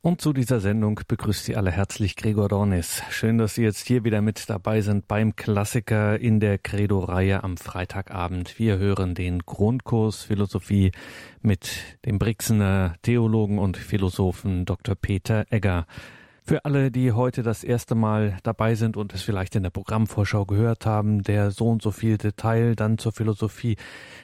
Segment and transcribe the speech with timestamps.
[0.00, 3.02] Und zu dieser Sendung begrüßt Sie alle herzlich Gregor Dornis.
[3.10, 7.56] Schön, dass Sie jetzt hier wieder mit dabei sind beim Klassiker in der Credo-Reihe am
[7.56, 8.60] Freitagabend.
[8.60, 10.92] Wir hören den Grundkurs Philosophie
[11.42, 14.94] mit dem Brixener Theologen und Philosophen Dr.
[14.94, 15.88] Peter Egger.
[16.48, 20.46] Für alle, die heute das erste Mal dabei sind und es vielleicht in der Programmvorschau
[20.46, 23.76] gehört haben, der so und so viel Detail dann zur Philosophie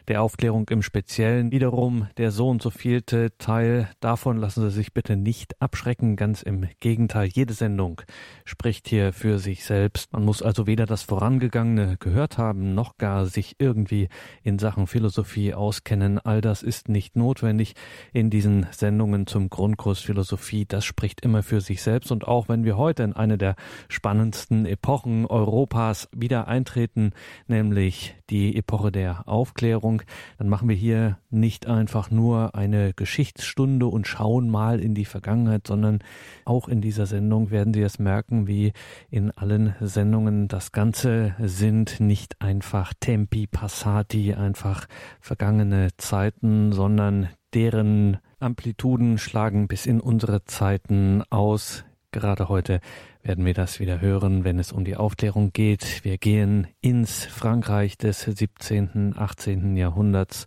[0.09, 1.51] der Aufklärung im Speziellen.
[1.53, 3.91] Wiederum der so und so vielte Teil.
[4.01, 6.17] Davon lassen Sie sich bitte nicht abschrecken.
[6.17, 7.29] Ganz im Gegenteil.
[7.29, 8.01] Jede Sendung
[8.47, 10.15] spricht hier für sich selbst.
[10.15, 14.09] Man muss also weder das Vorangegangene gehört haben, noch gar sich irgendwie
[14.43, 16.19] in Sachen Philosophie auskennen.
[16.21, 17.75] All das ist nicht notwendig
[18.15, 20.65] in diesen Sendungen zum Grundkurs Philosophie.
[20.65, 23.57] Das spricht immer für sich selbst und auch wenn wir heute in eine der
[23.89, 27.11] spannendsten Epochen Europas wieder eintreten,
[27.49, 30.03] nämlich die Epoche der Aufklärung,
[30.39, 35.67] dann machen wir hier nicht einfach nur eine Geschichtsstunde und schauen mal in die Vergangenheit,
[35.67, 35.99] sondern
[36.45, 38.73] auch in dieser Sendung werden Sie es merken, wie
[39.11, 44.87] in allen Sendungen das Ganze sind nicht einfach Tempi Passati, einfach
[45.21, 51.85] vergangene Zeiten, sondern deren Amplituden schlagen bis in unsere Zeiten aus.
[52.15, 52.79] Gerade heute
[53.25, 56.05] werden wir das wieder hören, wenn es um die Aufklärung geht.
[56.05, 59.77] Wir gehen ins Frankreich des 17., 18.
[59.77, 60.47] Jahrhunderts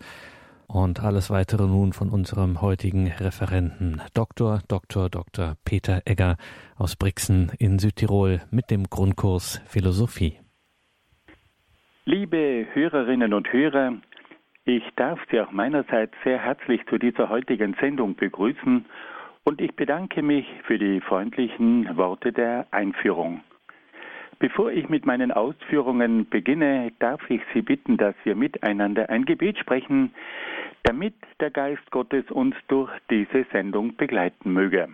[0.68, 4.62] und alles weitere nun von unserem heutigen Referenten, Dr.
[4.70, 5.10] Dr.
[5.10, 5.56] Dr.
[5.66, 6.38] Peter Egger
[6.78, 10.40] aus Brixen in Südtirol mit dem Grundkurs Philosophie.
[12.06, 13.92] Liebe Hörerinnen und Hörer,
[14.64, 18.86] ich darf Sie auch meinerseits sehr herzlich zu dieser heutigen Sendung begrüßen
[19.48, 23.40] und ich bedanke mich für die freundlichen Worte der Einführung.
[24.40, 29.58] Bevor ich mit meinen Ausführungen beginne, darf ich Sie bitten, dass wir miteinander ein Gebet
[29.58, 30.14] sprechen,
[30.84, 34.90] damit der Geist Gottes uns durch diese Sendung begleiten möge.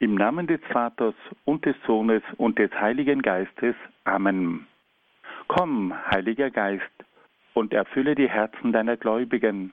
[0.00, 1.14] Im Namen des Vaters
[1.46, 3.74] und des Sohnes und des Heiligen Geistes.
[4.04, 4.66] Amen.
[5.48, 6.84] Komm, Heiliger Geist,
[7.54, 9.72] und erfülle die Herzen deiner Gläubigen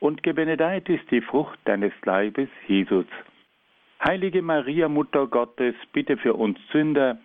[0.00, 3.06] und gebenedeit ist die Frucht deines Leibes, Jesus.
[4.04, 7.18] Heilige Maria, Mutter Gottes, bitte für uns Sünder,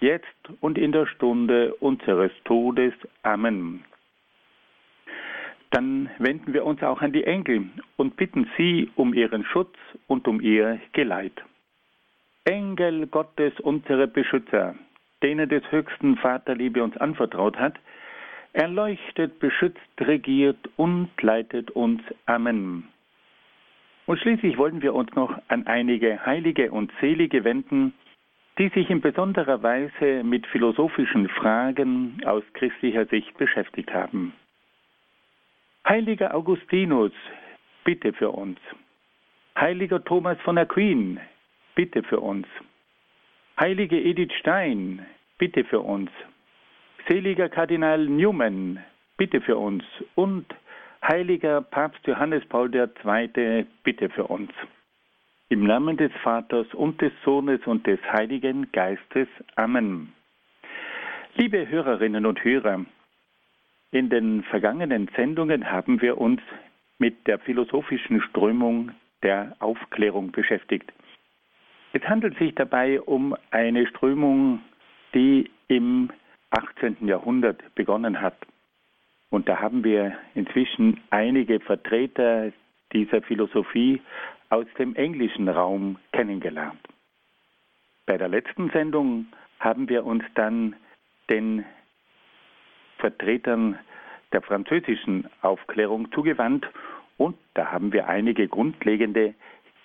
[0.00, 0.26] jetzt
[0.60, 2.94] und in der Stunde unseres Todes.
[3.22, 3.84] Amen.
[5.70, 7.64] Dann wenden wir uns auch an die Engel
[7.96, 9.74] und bitten sie um ihren Schutz
[10.06, 11.42] und um ihr Geleit.
[12.44, 14.74] Engel Gottes, unsere Beschützer,
[15.22, 17.78] denen des höchsten Vaterliebe uns anvertraut hat,
[18.52, 22.02] erleuchtet, beschützt, regiert und leitet uns.
[22.26, 22.88] Amen.
[24.06, 27.94] Und schließlich wollen wir uns noch an einige Heilige und Selige wenden,
[28.58, 34.34] die sich in besonderer Weise mit philosophischen Fragen aus christlicher Sicht beschäftigt haben.
[35.88, 37.12] Heiliger Augustinus,
[37.84, 38.58] bitte für uns.
[39.56, 41.18] Heiliger Thomas von Aquin,
[41.74, 42.46] bitte für uns.
[43.58, 45.06] Heilige Edith Stein,
[45.38, 46.10] bitte für uns.
[47.08, 48.78] Seliger Kardinal Newman,
[49.16, 49.84] bitte für uns.
[50.14, 50.46] Und
[51.02, 54.50] heiliger Papst Johannes Paul II, bitte für uns.
[55.48, 59.28] Im Namen des Vaters und des Sohnes und des Heiligen Geistes.
[59.56, 60.12] Amen.
[61.34, 62.84] Liebe Hörerinnen und Hörer,
[63.90, 66.40] in den vergangenen Sendungen haben wir uns
[66.98, 68.92] mit der philosophischen Strömung
[69.22, 70.92] der Aufklärung beschäftigt.
[71.92, 74.60] Es handelt sich dabei um eine Strömung,
[75.14, 76.10] die im
[76.52, 76.96] 18.
[77.06, 78.36] Jahrhundert begonnen hat.
[79.30, 82.52] Und da haben wir inzwischen einige Vertreter
[82.92, 84.00] dieser Philosophie
[84.50, 86.80] aus dem englischen Raum kennengelernt.
[88.04, 89.26] Bei der letzten Sendung
[89.58, 90.76] haben wir uns dann
[91.30, 91.64] den
[92.98, 93.78] Vertretern
[94.32, 96.66] der französischen Aufklärung zugewandt
[97.16, 99.34] und da haben wir einige grundlegende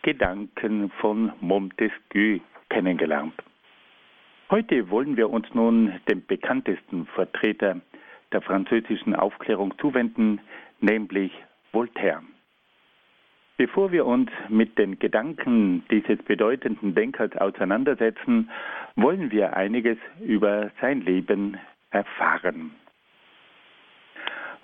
[0.01, 2.39] Gedanken von Montesquieu
[2.69, 3.33] kennengelernt.
[4.49, 7.81] Heute wollen wir uns nun dem bekanntesten Vertreter
[8.31, 10.39] der französischen Aufklärung zuwenden,
[10.79, 11.33] nämlich
[11.73, 12.21] Voltaire.
[13.57, 18.49] Bevor wir uns mit den Gedanken dieses bedeutenden Denkers auseinandersetzen,
[18.95, 21.57] wollen wir einiges über sein Leben
[21.91, 22.71] erfahren.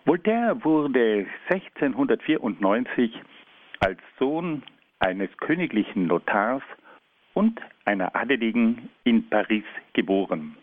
[0.05, 3.19] Voltaire wurde 1694
[3.81, 4.63] als Sohn
[4.99, 6.63] eines königlichen Notars
[7.33, 9.63] und einer Adeligen in Paris
[9.93, 10.55] geboren.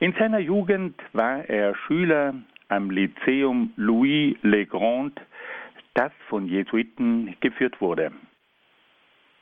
[0.00, 2.34] In seiner Jugend war er Schüler
[2.68, 5.18] am Lyceum Louis Le Grand,
[5.94, 8.12] das von Jesuiten geführt wurde.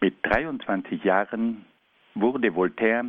[0.01, 1.65] Mit 23 Jahren
[2.15, 3.07] wurde Voltaire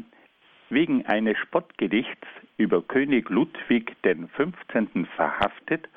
[0.70, 2.28] wegen eines Spottgedichts
[2.58, 5.08] über König Ludwig XV.
[5.16, 5.88] verhaftet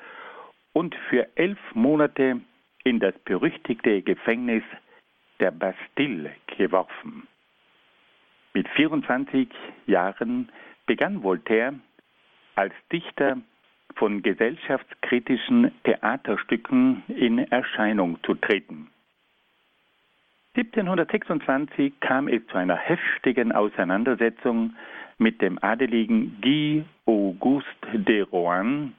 [0.73, 2.41] und für elf Monate
[2.83, 4.63] in das berüchtigte Gefängnis
[5.39, 7.27] der Bastille geworfen.
[8.53, 9.47] Mit 24
[9.85, 10.49] Jahren
[10.85, 11.73] begann Voltaire
[12.55, 13.37] als Dichter
[13.95, 18.89] von gesellschaftskritischen Theaterstücken in Erscheinung zu treten.
[20.55, 24.75] 1726 kam es zu einer heftigen Auseinandersetzung
[25.17, 28.93] mit dem Adeligen Guy Auguste de Rohan,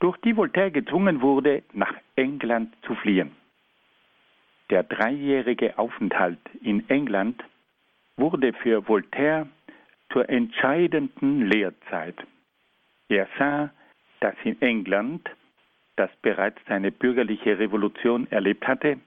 [0.00, 3.32] durch die Voltaire gezwungen wurde, nach England zu fliehen.
[4.70, 7.42] Der dreijährige Aufenthalt in England
[8.16, 9.46] wurde für Voltaire
[10.12, 12.16] zur entscheidenden Lehrzeit.
[13.08, 13.70] Er sah,
[14.20, 15.28] dass in England,
[15.96, 18.98] das bereits seine bürgerliche Revolution erlebt hatte,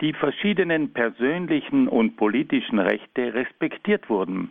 [0.00, 4.50] die verschiedenen persönlichen und politischen Rechte respektiert wurden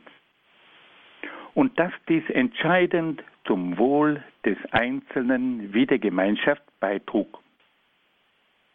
[1.54, 7.41] und dass dies entscheidend zum Wohl des Einzelnen wie der Gemeinschaft beitrug.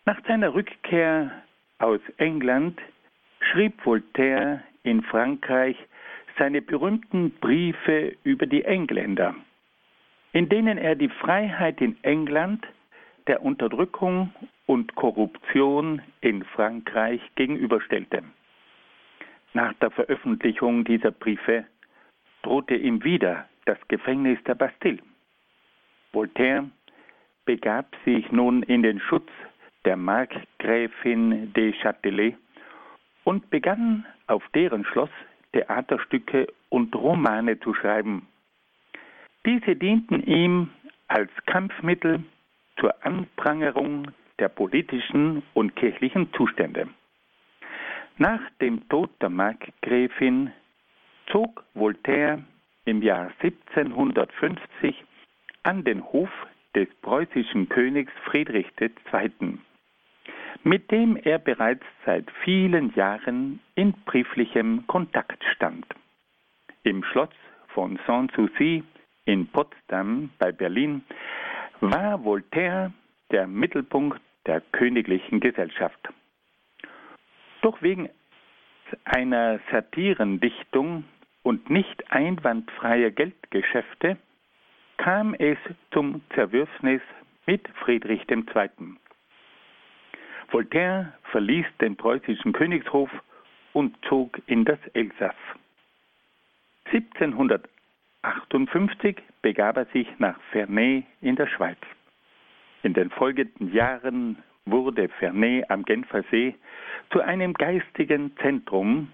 [0.08, 1.32] Nach seiner Rückkehr
[1.78, 2.80] aus England
[3.40, 5.76] schrieb Voltaire in Frankreich
[6.38, 9.34] seine berühmten Briefe über die Engländer,
[10.32, 12.64] in denen er die Freiheit in England
[13.26, 14.32] der Unterdrückung
[14.66, 18.22] und Korruption in Frankreich gegenüberstellte.
[19.54, 21.64] Nach der Veröffentlichung dieser Briefe
[22.42, 25.02] drohte ihm wieder das Gefängnis der Bastille.
[26.12, 26.70] Voltaire
[27.44, 29.30] begab sich nun in den Schutz
[29.86, 32.36] der Markgräfin de Châtelet
[33.24, 35.10] und begann auf deren Schloss
[35.52, 38.26] Theaterstücke und Romane zu schreiben.
[39.46, 40.70] Diese dienten ihm
[41.06, 42.24] als Kampfmittel
[42.78, 44.10] zur Anprangerung
[44.40, 46.88] der politischen und kirchlichen Zustände.
[48.18, 50.50] Nach dem Tod der Markgräfin
[51.30, 52.42] zog Voltaire
[52.86, 55.04] im Jahr 1750
[55.62, 56.30] an den Hof
[56.74, 59.58] des preußischen Königs Friedrich II.,
[60.64, 65.86] mit dem er bereits seit vielen Jahren in brieflichem Kontakt stand.
[66.82, 67.30] Im Schloss
[67.68, 68.82] von Sanssouci
[69.24, 71.04] in Potsdam bei Berlin
[71.80, 72.92] war Voltaire
[73.30, 75.98] der Mittelpunkt der königlichen Gesellschaft.
[77.62, 78.08] Doch wegen
[79.04, 81.04] einer Satirendichtung
[81.42, 84.16] und nicht einwandfreier Geldgeschäfte
[84.96, 85.58] kam es
[85.90, 87.02] zum Zerwürfnis
[87.46, 88.44] mit Friedrich II.
[90.50, 93.08] Voltaire verließ den preußischen Königshof
[93.72, 95.34] und zog in das Elsass.
[96.92, 101.78] 1758 begab er sich nach Ferney in der Schweiz.
[102.82, 106.54] In den folgenden Jahren wurde Ferney am Genfersee
[107.10, 109.10] zu einem geistigen Zentrum,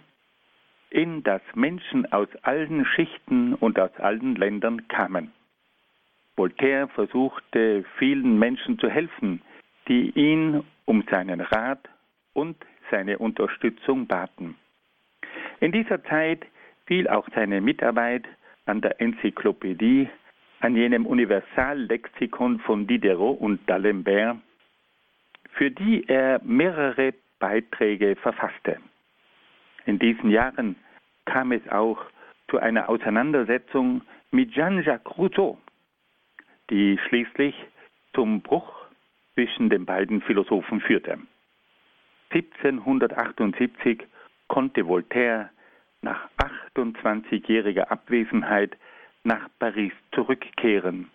[0.90, 5.32] in das Menschen aus allen Schichten und aus allen Ländern kamen.
[6.37, 9.40] Voltaire versuchte vielen Menschen zu helfen,
[9.88, 11.88] die ihn um seinen Rat
[12.32, 12.56] und
[12.90, 14.56] seine Unterstützung baten.
[15.61, 16.44] In dieser Zeit
[16.87, 18.25] fiel auch seine Mitarbeit
[18.66, 20.09] an der Enzyklopädie
[20.61, 24.37] an jenem Universallexikon von Diderot und d'Alembert,
[25.54, 28.78] für die er mehrere Beiträge verfasste.
[29.87, 30.76] In diesen Jahren
[31.25, 31.99] kam es auch
[32.49, 35.59] zu einer Auseinandersetzung mit Jean-Jacques Rousseau,
[36.71, 37.54] die schließlich
[38.14, 38.81] zum Bruch
[39.34, 41.18] zwischen den beiden Philosophen führte.
[42.30, 44.04] 1778
[44.48, 45.50] konnte Voltaire
[46.00, 46.28] nach
[46.74, 48.76] 28-jähriger Abwesenheit
[49.24, 51.10] nach Paris zurückkehren,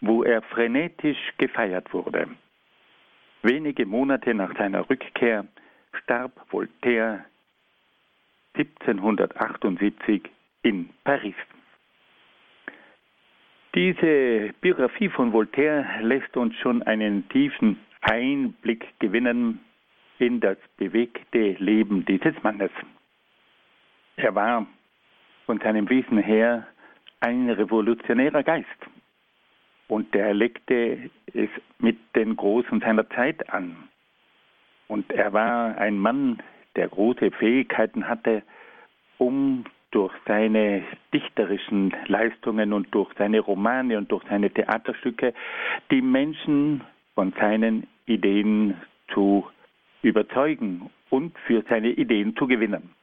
[0.00, 2.28] wo er frenetisch gefeiert wurde.
[3.42, 5.46] Wenige Monate nach seiner Rückkehr
[5.92, 7.24] starb Voltaire
[8.54, 10.22] 1778
[10.62, 11.34] in Paris.
[13.74, 19.60] Diese Biografie von Voltaire lässt uns schon einen tiefen Einblick gewinnen
[20.18, 22.72] in das bewegte Leben dieses Mannes.
[24.16, 24.66] Er war
[25.46, 26.66] von seinem Wesen her
[27.20, 28.66] ein revolutionärer Geist.
[29.86, 31.48] Und er legte es
[31.78, 33.88] mit den Großen seiner Zeit an.
[34.88, 36.42] Und er war ein Mann,
[36.76, 38.42] der große Fähigkeiten hatte,
[39.18, 45.34] um durch seine dichterischen Leistungen und durch seine Romane und durch seine Theaterstücke
[45.90, 46.82] die Menschen
[47.14, 48.76] von seinen Ideen
[49.12, 49.46] zu
[50.02, 52.94] überzeugen und für seine Ideen zu gewinnen.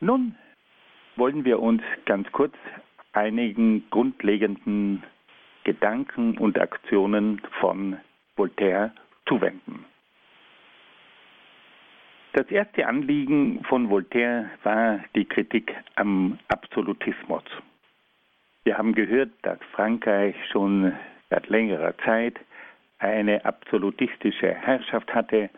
[0.00, 0.34] Nun
[1.16, 2.54] wollen wir uns ganz kurz
[3.12, 5.02] einigen grundlegenden
[5.64, 7.96] Gedanken und Aktionen von
[8.36, 8.92] Voltaire
[9.26, 9.84] zuwenden.
[12.32, 17.42] Das erste Anliegen von Voltaire war die Kritik am Absolutismus.
[18.64, 20.92] Wir haben gehört, dass Frankreich schon
[21.30, 22.38] seit längerer Zeit
[22.98, 25.48] eine absolutistische Herrschaft hatte.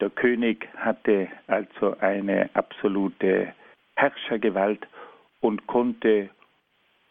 [0.00, 3.54] Der König hatte also eine absolute
[3.96, 4.86] Herrschergewalt
[5.40, 6.30] und konnte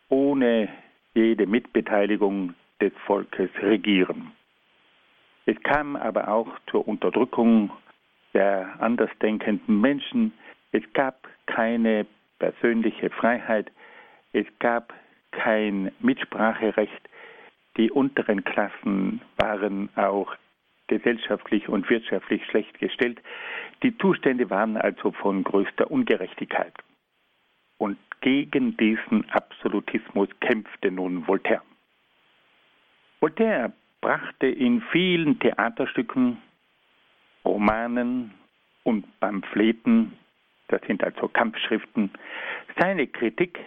[0.09, 0.69] ohne
[1.13, 4.31] jede Mitbeteiligung des Volkes regieren.
[5.45, 7.71] Es kam aber auch zur Unterdrückung
[8.33, 10.33] der andersdenkenden Menschen.
[10.71, 12.05] Es gab keine
[12.39, 13.71] persönliche Freiheit.
[14.33, 14.93] Es gab
[15.31, 17.09] kein Mitspracherecht.
[17.77, 20.35] Die unteren Klassen waren auch
[20.87, 23.21] gesellschaftlich und wirtschaftlich schlecht gestellt.
[23.83, 26.73] Die Zustände waren also von größter Ungerechtigkeit.
[27.77, 31.61] Und gegen diesen Absolutismus kämpfte nun Voltaire.
[33.21, 33.71] Voltaire
[34.01, 36.37] brachte in vielen Theaterstücken,
[37.45, 38.31] Romanen
[38.83, 40.13] und Pamphleten,
[40.67, 42.11] das sind also Kampfschriften,
[42.79, 43.59] seine Kritik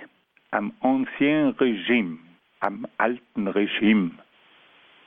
[0.50, 2.18] am Ancien Regime,
[2.60, 4.12] am alten Regime,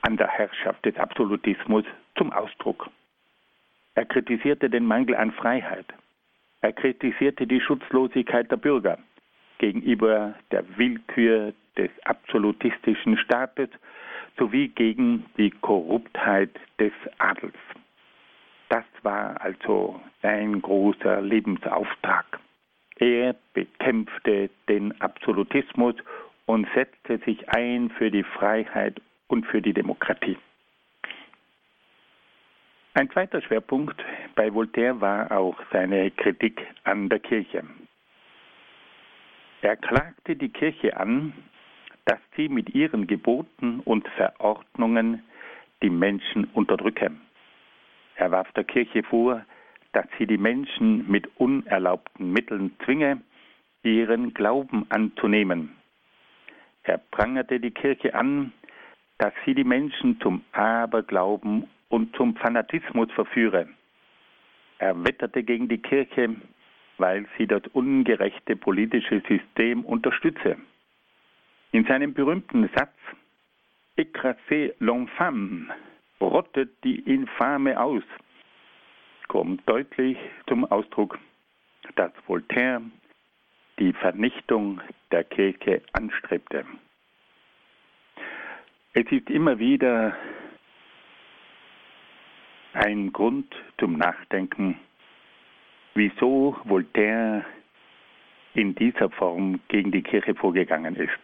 [0.02, 1.84] an der Herrschaft des Absolutismus
[2.16, 2.90] zum Ausdruck.
[3.94, 5.86] Er kritisierte den Mangel an Freiheit.
[6.60, 8.98] Er kritisierte die Schutzlosigkeit der Bürger
[9.58, 13.70] gegenüber der Willkür des absolutistischen Staates
[14.38, 17.54] sowie gegen die Korruptheit des Adels.
[18.68, 22.40] Das war also sein großer Lebensauftrag.
[22.98, 25.94] Er bekämpfte den Absolutismus
[26.46, 30.38] und setzte sich ein für die Freiheit und für die Demokratie.
[32.94, 34.02] Ein zweiter Schwerpunkt
[34.34, 37.62] bei Voltaire war auch seine Kritik an der Kirche.
[39.60, 41.34] Er klagte die Kirche an,
[42.06, 45.22] dass sie mit ihren Geboten und Verordnungen
[45.82, 47.10] die Menschen unterdrücke.
[48.16, 49.44] Er warf der Kirche vor,
[49.92, 53.22] dass sie die Menschen mit unerlaubten Mitteln zwinge,
[53.82, 55.76] ihren Glauben anzunehmen.
[56.82, 58.52] Er prangerte die Kirche an,
[59.18, 63.68] dass sie die Menschen zum Aberglauben und zum Fanatismus verführe.
[64.78, 66.36] Er wetterte gegen die Kirche,
[66.98, 70.56] weil sie das ungerechte politische System unterstütze.
[71.72, 72.94] In seinem berühmten Satz
[73.96, 75.70] Écrasez l'enfant,
[76.20, 78.02] rottet die Infame aus,
[79.28, 80.16] kommt deutlich
[80.48, 81.18] zum Ausdruck,
[81.96, 82.80] dass Voltaire
[83.78, 84.80] die Vernichtung
[85.10, 86.64] der Kirche anstrebte.
[88.94, 90.16] Es ist immer wieder
[92.72, 94.78] ein Grund zum Nachdenken,
[95.94, 97.44] wieso Voltaire
[98.54, 101.18] in dieser Form gegen die Kirche vorgegangen ist.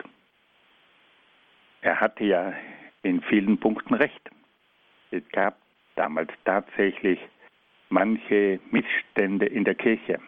[1.80, 2.52] Er hatte ja
[3.02, 4.30] in vielen Punkten recht.
[5.12, 5.58] Es gab
[5.94, 7.20] damals tatsächlich
[7.90, 10.18] manche Missstände in der Kirche.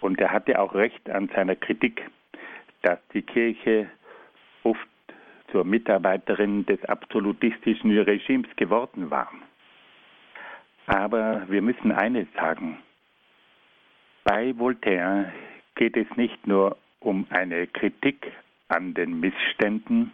[0.00, 2.02] Und er hatte auch recht an seiner Kritik,
[2.80, 3.90] dass die Kirche
[4.62, 4.88] oft
[5.52, 9.30] zur Mitarbeiterin des absolutistischen Regimes geworden war.
[10.86, 12.78] Aber wir müssen eines sagen.
[14.24, 15.30] Bei Voltaire
[15.74, 18.32] geht es nicht nur um eine Kritik
[18.68, 20.12] an den Missständen,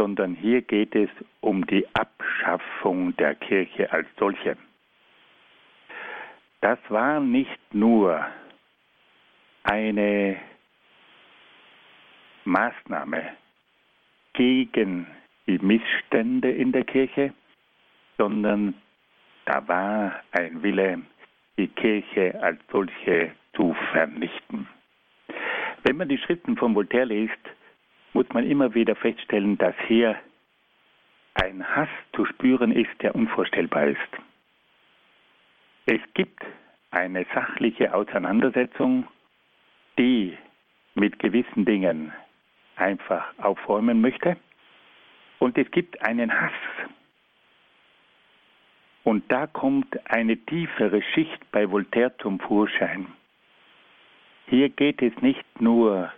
[0.00, 1.10] sondern hier geht es
[1.42, 4.56] um die Abschaffung der Kirche als solche.
[6.62, 8.24] Das war nicht nur
[9.62, 10.38] eine
[12.46, 13.36] Maßnahme
[14.32, 15.06] gegen
[15.46, 17.34] die Missstände in der Kirche,
[18.16, 18.72] sondern
[19.44, 21.02] da war ein Wille,
[21.58, 24.66] die Kirche als solche zu vernichten.
[25.82, 27.50] Wenn man die Schriften von Voltaire liest,
[28.12, 30.16] muss man immer wieder feststellen, dass hier
[31.34, 33.98] ein Hass zu spüren ist, der unvorstellbar ist.
[35.86, 36.42] Es gibt
[36.90, 39.06] eine sachliche Auseinandersetzung,
[39.98, 40.36] die
[40.94, 42.12] mit gewissen Dingen
[42.76, 44.36] einfach aufräumen möchte.
[45.38, 46.52] Und es gibt einen Hass.
[49.04, 53.06] Und da kommt eine tiefere Schicht bei Voltaire zum Vorschein.
[54.46, 56.12] Hier geht es nicht nur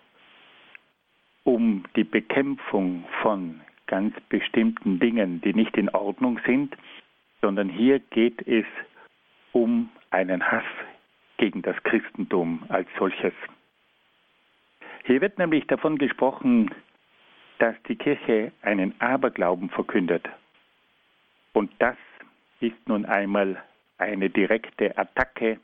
[1.44, 6.76] um die Bekämpfung von ganz bestimmten Dingen, die nicht in Ordnung sind,
[7.40, 8.64] sondern hier geht es
[9.52, 10.64] um einen Hass
[11.37, 13.34] gegen das Christentum als solches.
[15.04, 16.70] Hier wird nämlich davon gesprochen,
[17.58, 20.28] dass die Kirche einen Aberglauben verkündet.
[21.52, 21.96] Und das
[22.61, 23.62] ist nun einmal
[23.99, 25.58] eine direkte Attacke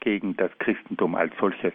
[0.00, 1.72] gegen das Christentum als solches.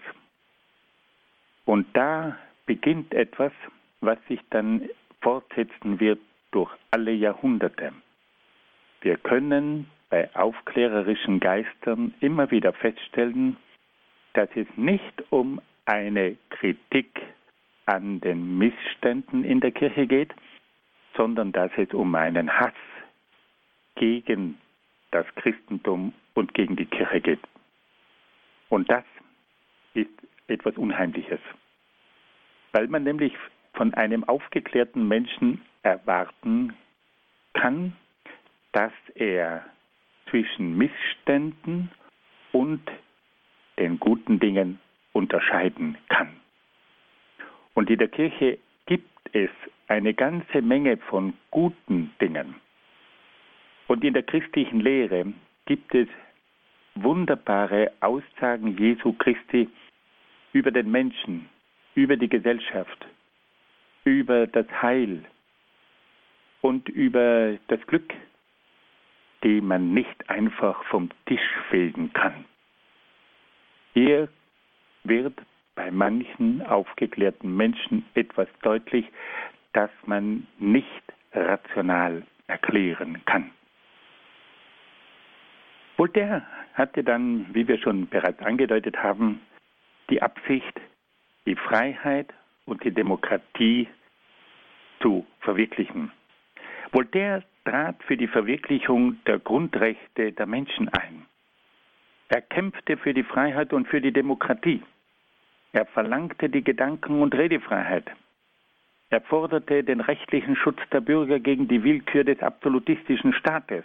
[1.65, 2.37] Und da
[2.69, 3.51] beginnt etwas,
[3.99, 4.87] was sich dann
[5.21, 6.19] fortsetzen wird
[6.51, 7.91] durch alle Jahrhunderte.
[9.01, 13.57] Wir können bei aufklärerischen Geistern immer wieder feststellen,
[14.33, 17.19] dass es nicht um eine Kritik
[17.87, 20.31] an den Missständen in der Kirche geht,
[21.17, 22.73] sondern dass es um einen Hass
[23.95, 24.59] gegen
[25.09, 27.41] das Christentum und gegen die Kirche geht.
[28.69, 29.05] Und das
[29.95, 30.11] ist
[30.47, 31.39] etwas Unheimliches,
[32.71, 33.33] weil man nämlich
[33.73, 36.73] von einem aufgeklärten Menschen erwarten
[37.53, 37.93] kann,
[38.71, 39.65] dass er
[40.29, 41.89] zwischen Missständen
[42.51, 42.81] und
[43.77, 44.79] den guten Dingen
[45.13, 46.29] unterscheiden kann.
[47.73, 49.49] Und in der Kirche gibt es
[49.87, 52.55] eine ganze Menge von guten Dingen.
[53.87, 55.33] Und in der christlichen Lehre
[55.65, 56.07] gibt es
[56.95, 59.69] wunderbare Aussagen Jesu Christi
[60.53, 61.49] über den Menschen,
[61.95, 63.07] über die Gesellschaft,
[64.03, 65.23] über das Heil
[66.61, 68.13] und über das Glück,
[69.43, 72.45] die man nicht einfach vom Tisch fegen kann.
[73.93, 74.29] Hier
[75.03, 75.39] wird
[75.75, 79.05] bei manchen aufgeklärten Menschen etwas deutlich,
[79.73, 81.03] das man nicht
[81.33, 83.51] rational erklären kann.
[85.95, 89.41] Voltaire hatte dann, wie wir schon bereits angedeutet haben,
[90.09, 90.79] die Absicht,
[91.45, 92.33] die Freiheit
[92.65, 93.87] und die Demokratie
[95.01, 96.11] zu verwirklichen.
[96.91, 101.25] Voltaire trat für die Verwirklichung der Grundrechte der Menschen ein.
[102.29, 104.83] Er kämpfte für die Freiheit und für die Demokratie.
[105.71, 108.09] Er verlangte die Gedanken- und Redefreiheit.
[109.11, 113.83] Er forderte den rechtlichen Schutz der Bürger gegen die Willkür des absolutistischen Staates.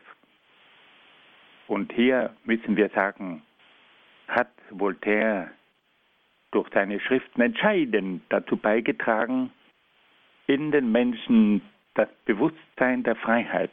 [1.66, 3.42] Und hier müssen wir sagen,
[4.28, 5.50] hat Voltaire
[6.54, 9.50] durch seine Schriften entscheidend dazu beigetragen,
[10.46, 11.62] in den Menschen
[11.94, 13.72] das Bewusstsein der Freiheit,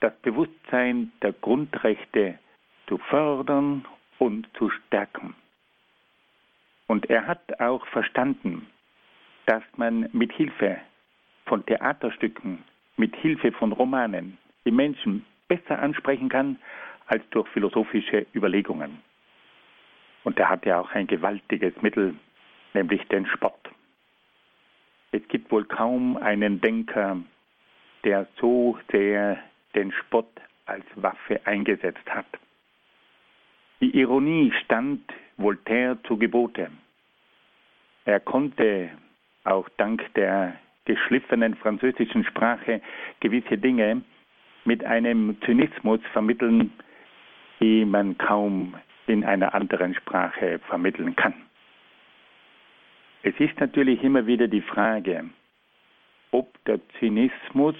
[0.00, 2.38] das Bewusstsein der Grundrechte
[2.88, 3.84] zu fördern
[4.18, 5.34] und zu stärken.
[6.86, 8.66] Und er hat auch verstanden,
[9.46, 10.78] dass man mit Hilfe
[11.46, 12.64] von Theaterstücken,
[12.96, 16.58] mit Hilfe von Romanen die Menschen besser ansprechen kann
[17.06, 18.98] als durch philosophische Überlegungen.
[20.24, 22.14] Und er hat ja auch ein gewaltiges Mittel,
[22.72, 23.70] nämlich den Sport.
[25.12, 27.18] Es gibt wohl kaum einen Denker,
[28.02, 29.38] der so sehr
[29.74, 30.28] den Spott
[30.66, 32.26] als Waffe eingesetzt hat.
[33.80, 35.02] Die Ironie stand
[35.36, 36.70] Voltaire zu Gebote.
[38.06, 38.90] Er konnte
[39.44, 42.80] auch dank der geschliffenen französischen Sprache
[43.20, 44.02] gewisse Dinge
[44.64, 46.72] mit einem Zynismus vermitteln,
[47.60, 48.74] die man kaum
[49.06, 51.34] in einer anderen Sprache vermitteln kann.
[53.22, 55.30] Es ist natürlich immer wieder die Frage,
[56.30, 57.76] ob der Zynismus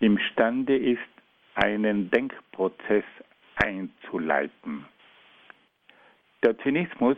[0.00, 1.00] imstande ist,
[1.54, 3.04] einen Denkprozess
[3.56, 4.84] einzuleiten.
[6.42, 7.16] Der Zynismus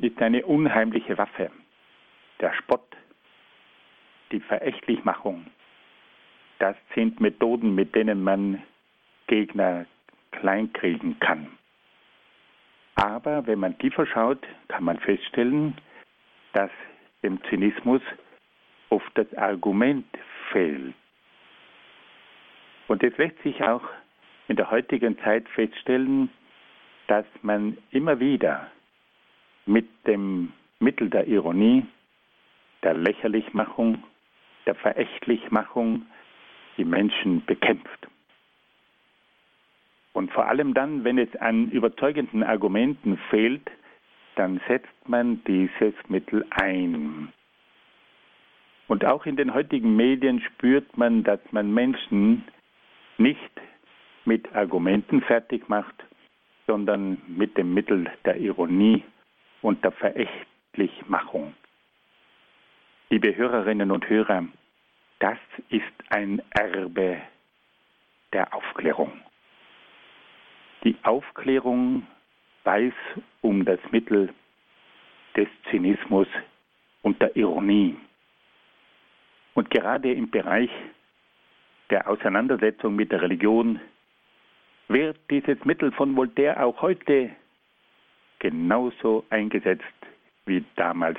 [0.00, 1.50] ist eine unheimliche Waffe.
[2.40, 2.96] Der Spott,
[4.30, 5.46] die Verächtlichmachung,
[6.58, 8.62] das sind Methoden, mit denen man
[9.26, 9.86] Gegner
[10.32, 11.57] kleinkriegen kann.
[12.98, 15.76] Aber wenn man tiefer schaut, kann man feststellen,
[16.52, 16.70] dass
[17.22, 18.02] dem Zynismus
[18.90, 20.04] oft das Argument
[20.50, 20.94] fehlt.
[22.88, 23.84] Und es lässt sich auch
[24.48, 26.28] in der heutigen Zeit feststellen,
[27.06, 28.68] dass man immer wieder
[29.64, 31.86] mit dem Mittel der Ironie,
[32.82, 34.02] der Lächerlichmachung,
[34.66, 36.06] der Verächtlichmachung
[36.76, 38.08] die Menschen bekämpft.
[40.18, 43.70] Und vor allem dann, wenn es an überzeugenden Argumenten fehlt,
[44.34, 47.32] dann setzt man dieses Mittel ein.
[48.88, 52.42] Und auch in den heutigen Medien spürt man, dass man Menschen
[53.16, 53.60] nicht
[54.24, 55.94] mit Argumenten fertig macht,
[56.66, 59.04] sondern mit dem Mittel der Ironie
[59.62, 61.54] und der Verächtlichmachung.
[63.10, 64.46] Liebe Hörerinnen und Hörer,
[65.20, 67.18] das ist ein Erbe
[68.32, 69.12] der Aufklärung.
[71.08, 72.06] Aufklärung
[72.64, 72.92] weiß
[73.40, 74.28] um das Mittel
[75.34, 76.28] des Zynismus
[77.00, 77.96] und der Ironie.
[79.54, 80.70] Und gerade im Bereich
[81.88, 83.80] der Auseinandersetzung mit der Religion
[84.88, 87.30] wird dieses Mittel von Voltaire auch heute
[88.38, 89.84] genauso eingesetzt
[90.44, 91.18] wie damals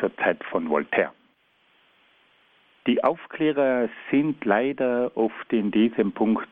[0.00, 1.12] zur Zeit von Voltaire.
[2.86, 6.48] Die Aufklärer sind leider oft in diesem Punkt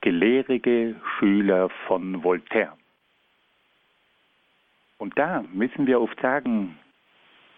[0.00, 2.76] gelehrige Schüler von Voltaire.
[4.98, 6.76] Und da müssen wir oft sagen,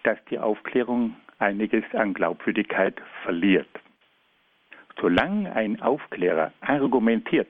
[0.03, 3.69] dass die Aufklärung einiges an Glaubwürdigkeit verliert.
[5.01, 7.49] Solange ein Aufklärer argumentiert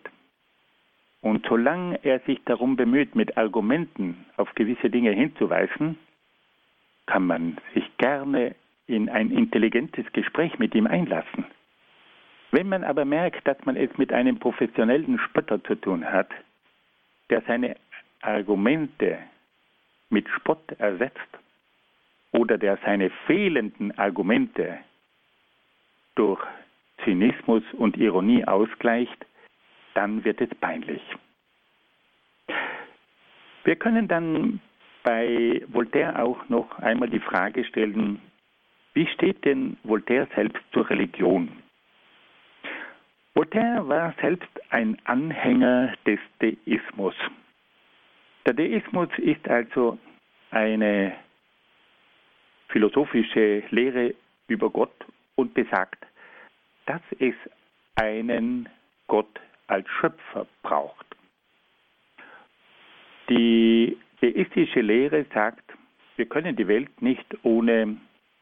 [1.21, 5.99] und solange er sich darum bemüht, mit Argumenten auf gewisse Dinge hinzuweisen,
[7.07, 8.55] kann man sich gerne
[8.87, 11.45] in ein intelligentes Gespräch mit ihm einlassen.
[12.53, 16.31] Wenn man aber merkt, dass man es mit einem professionellen Spötter zu tun hat,
[17.31, 17.77] der seine
[18.23, 19.19] Argumente
[20.09, 21.39] mit Spott ersetzt
[22.33, 24.79] oder der seine fehlenden Argumente
[26.17, 26.41] durch
[27.05, 29.27] Zynismus und Ironie ausgleicht,
[29.95, 31.03] dann wird es peinlich.
[33.65, 34.61] Wir können dann
[35.03, 38.21] bei Voltaire auch noch einmal die Frage stellen,
[38.95, 41.60] wie steht denn Voltaire selbst zur Religion?
[43.41, 47.15] Voltaire war selbst ein Anhänger des Deismus.
[48.45, 49.99] Der Deismus ist also
[50.51, 51.15] eine
[52.69, 54.15] philosophische Lehre
[54.49, 54.93] über Gott
[55.37, 56.05] und besagt,
[56.85, 57.35] dass es
[57.95, 58.69] einen
[59.07, 61.07] Gott als Schöpfer braucht.
[63.31, 65.65] Die deistische Lehre sagt,
[66.17, 67.97] wir können die Welt nicht ohne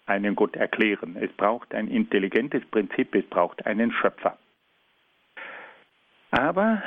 [0.06, 1.16] einen Gott erklären.
[1.20, 4.37] Es braucht ein intelligentes Prinzip, es braucht einen Schöpfer.
[6.31, 6.83] Aber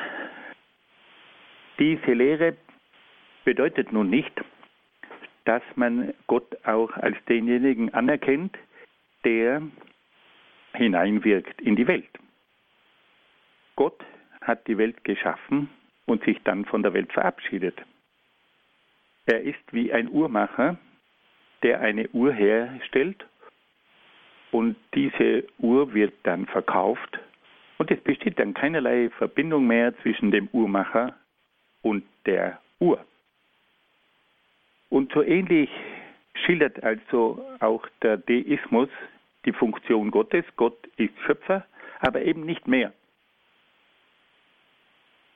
[1.80, 2.56] diese Lehre
[3.44, 4.32] bedeutet nun nicht,
[5.46, 8.58] dass man Gott auch als denjenigen anerkennt,
[9.24, 9.64] der
[10.74, 12.10] hineinwirkt in die Welt.
[13.76, 14.04] Gott
[14.42, 15.70] hat die Welt geschaffen
[16.06, 17.82] und sich dann von der Welt verabschiedet.
[19.26, 20.78] Er ist wie ein Uhrmacher,
[21.64, 23.26] der eine Uhr herstellt
[24.52, 27.20] und diese Uhr wird dann verkauft
[27.82, 31.16] und es besteht dann keinerlei Verbindung mehr zwischen dem Uhrmacher
[31.82, 33.04] und der Uhr.
[34.90, 35.68] Und so ähnlich
[36.46, 38.90] schildert also auch der Deismus
[39.46, 40.46] die Funktion Gottes.
[40.58, 41.66] Gott ist Schöpfer,
[42.02, 42.94] aber eben nicht mehr.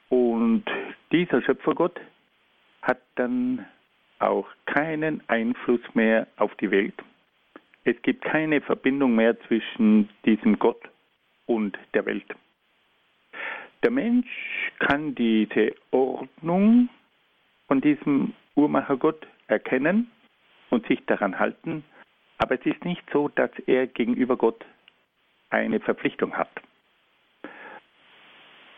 [0.09, 0.65] Und
[1.11, 1.99] dieser Schöpfergott
[2.83, 3.65] hat dann
[4.19, 6.93] auch keinen Einfluss mehr auf die Welt.
[7.85, 10.91] Es gibt keine Verbindung mehr zwischen diesem Gott
[11.45, 12.25] und der Welt.
[13.83, 14.27] Der Mensch
[14.79, 16.89] kann diese Ordnung
[17.67, 20.09] von diesem Uhrmachergott erkennen
[20.69, 21.83] und sich daran halten,
[22.37, 24.65] aber es ist nicht so, dass er gegenüber Gott
[25.49, 26.49] eine Verpflichtung hat.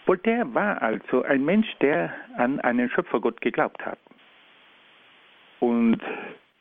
[0.05, 3.99] Voltaire war also ein Mensch, der an einen Schöpfergott geglaubt hat.
[5.59, 6.01] Und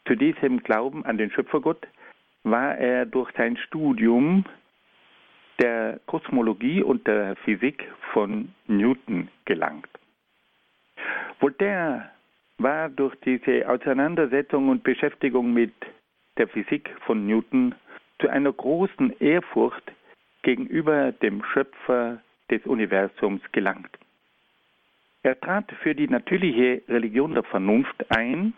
[0.07, 1.87] zu diesem Glauben an den Schöpfergott
[2.42, 4.45] war er durch sein Studium
[5.59, 9.88] der Kosmologie und der Physik von Newton gelangt.
[11.40, 12.11] Voltaire
[12.59, 15.73] war durch diese Auseinandersetzung und Beschäftigung mit
[16.38, 17.75] der Physik von Newton
[18.19, 19.92] zu einer großen Ehrfurcht
[20.42, 23.90] gegenüber dem Schöpfer des Universums gelangt.
[25.23, 28.55] Er trat für die natürliche Religion der Vernunft ein,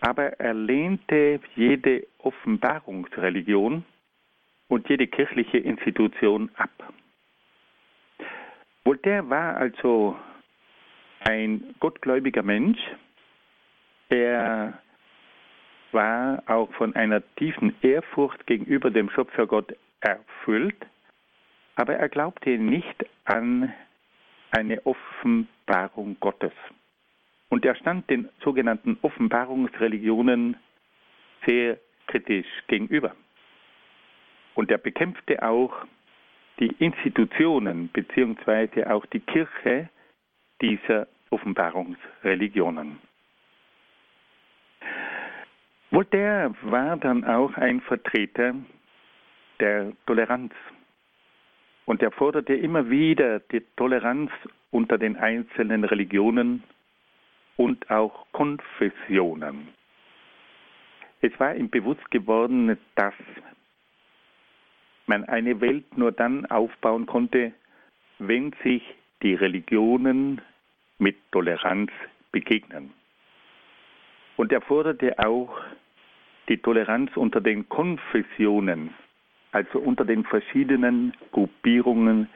[0.00, 3.84] aber er lehnte jede Offenbarungsreligion
[4.72, 6.70] und jede kirchliche Institution ab.
[8.84, 10.16] Voltaire war also
[11.20, 12.78] ein gottgläubiger Mensch.
[14.08, 14.80] Er
[15.92, 20.86] war auch von einer tiefen Ehrfurcht gegenüber dem Schöpfergott erfüllt,
[21.76, 23.74] aber er glaubte nicht an
[24.52, 26.52] eine Offenbarung Gottes.
[27.50, 30.56] Und er stand den sogenannten Offenbarungsreligionen
[31.44, 33.14] sehr kritisch gegenüber.
[34.54, 35.72] Und er bekämpfte auch
[36.60, 39.88] die Institutionen beziehungsweise auch die Kirche
[40.60, 42.98] dieser Offenbarungsreligionen.
[45.90, 48.54] Voltaire war dann auch ein Vertreter
[49.60, 50.54] der Toleranz.
[51.84, 54.30] Und er forderte immer wieder die Toleranz
[54.70, 56.62] unter den einzelnen Religionen
[57.56, 59.68] und auch Konfessionen.
[61.20, 63.14] Es war ihm bewusst geworden, dass
[65.06, 67.52] man eine Welt nur dann aufbauen konnte,
[68.18, 68.82] wenn sich
[69.22, 70.40] die Religionen
[70.98, 71.90] mit Toleranz
[72.30, 72.92] begegnen.
[74.36, 75.60] Und er forderte auch
[76.48, 78.94] die Toleranz unter den Konfessionen,
[79.52, 82.28] also unter den verschiedenen Gruppierungen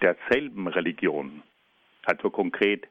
[0.00, 1.42] derselben Religion.
[2.04, 2.88] Also konkret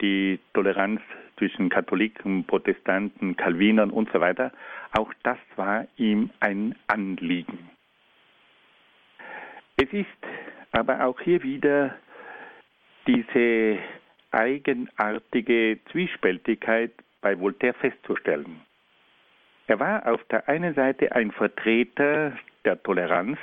[0.00, 1.00] die Toleranz
[1.38, 4.52] zwischen Katholiken, Protestanten, Calvinern und so weiter.
[4.92, 7.70] Auch das war ihm ein Anliegen.
[9.80, 10.06] Es ist
[10.72, 11.94] aber auch hier wieder
[13.06, 13.78] diese
[14.32, 18.60] eigenartige Zwiespältigkeit bei Voltaire festzustellen.
[19.68, 22.32] Er war auf der einen Seite ein Vertreter
[22.64, 23.38] der Toleranz,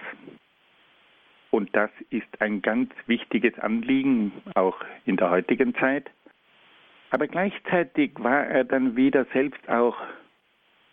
[1.52, 6.12] und das ist ein ganz wichtiges Anliegen, auch in der heutigen Zeit.
[7.12, 9.96] Aber gleichzeitig war er dann wieder selbst auch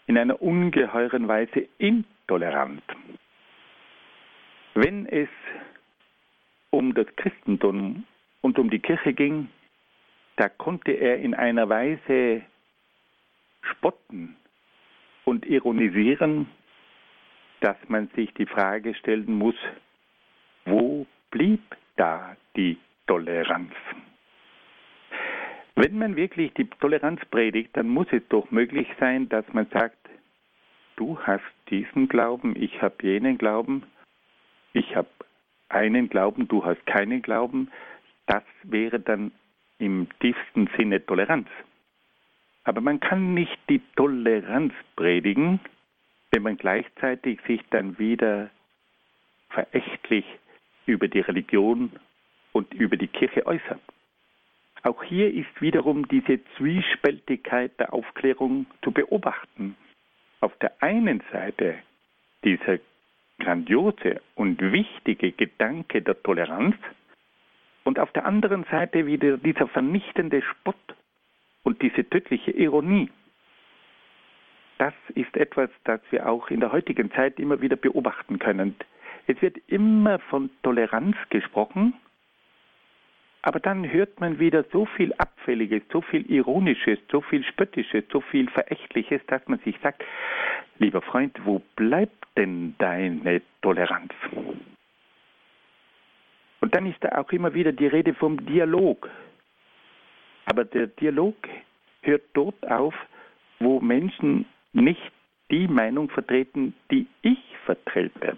[0.06, 2.84] in einer ungeheuren Weise intolerant.
[4.74, 5.28] Wenn es
[6.70, 8.04] um das Christentum
[8.40, 9.48] und um die Kirche ging,
[10.36, 12.42] da konnte er in einer Weise
[13.62, 14.36] spotten
[15.24, 16.48] und ironisieren,
[17.60, 19.54] dass man sich die Frage stellen muss,
[20.64, 21.62] wo blieb
[21.96, 23.72] da die Toleranz?
[25.74, 29.98] Wenn man wirklich die Toleranz predigt, dann muss es doch möglich sein, dass man sagt,
[30.96, 33.84] du hast diesen Glauben, ich habe jenen Glauben,
[34.72, 35.08] ich habe
[35.68, 37.70] einen Glauben, du hast keinen Glauben.
[38.26, 39.32] Das wäre dann
[39.78, 41.48] im tiefsten Sinne Toleranz.
[42.64, 45.60] Aber man kann nicht die Toleranz predigen,
[46.30, 48.50] wenn man gleichzeitig sich dann wieder
[49.50, 50.24] verächtlich
[50.86, 51.90] über die Religion
[52.52, 53.80] und über die Kirche äußert.
[54.84, 59.76] Auch hier ist wiederum diese Zwiespältigkeit der Aufklärung zu beobachten.
[60.40, 61.78] Auf der einen Seite
[62.44, 62.78] dieser
[63.42, 66.76] grandiose und wichtige Gedanke der Toleranz
[67.84, 70.76] und auf der anderen Seite wieder dieser vernichtende Spott
[71.64, 73.10] und diese tödliche Ironie.
[74.78, 78.76] Das ist etwas, das wir auch in der heutigen Zeit immer wieder beobachten können.
[79.26, 81.94] Es wird immer von Toleranz gesprochen,
[83.42, 88.20] aber dann hört man wieder so viel Abfälliges, so viel Ironisches, so viel Spöttisches, so
[88.20, 90.04] viel Verächtliches, dass man sich sagt,
[90.78, 94.12] lieber Freund, wo bleibt denn deine Toleranz?
[96.60, 99.10] Und dann ist da auch immer wieder die Rede vom Dialog.
[100.44, 101.34] Aber der Dialog
[102.02, 102.94] hört dort auf,
[103.58, 105.12] wo Menschen nicht
[105.50, 108.36] die Meinung vertreten, die ich vertrete.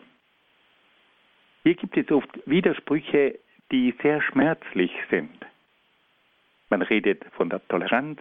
[1.62, 3.38] Hier gibt es oft Widersprüche,
[3.70, 5.44] die sehr schmerzlich sind.
[6.70, 8.20] Man redet von der Toleranz,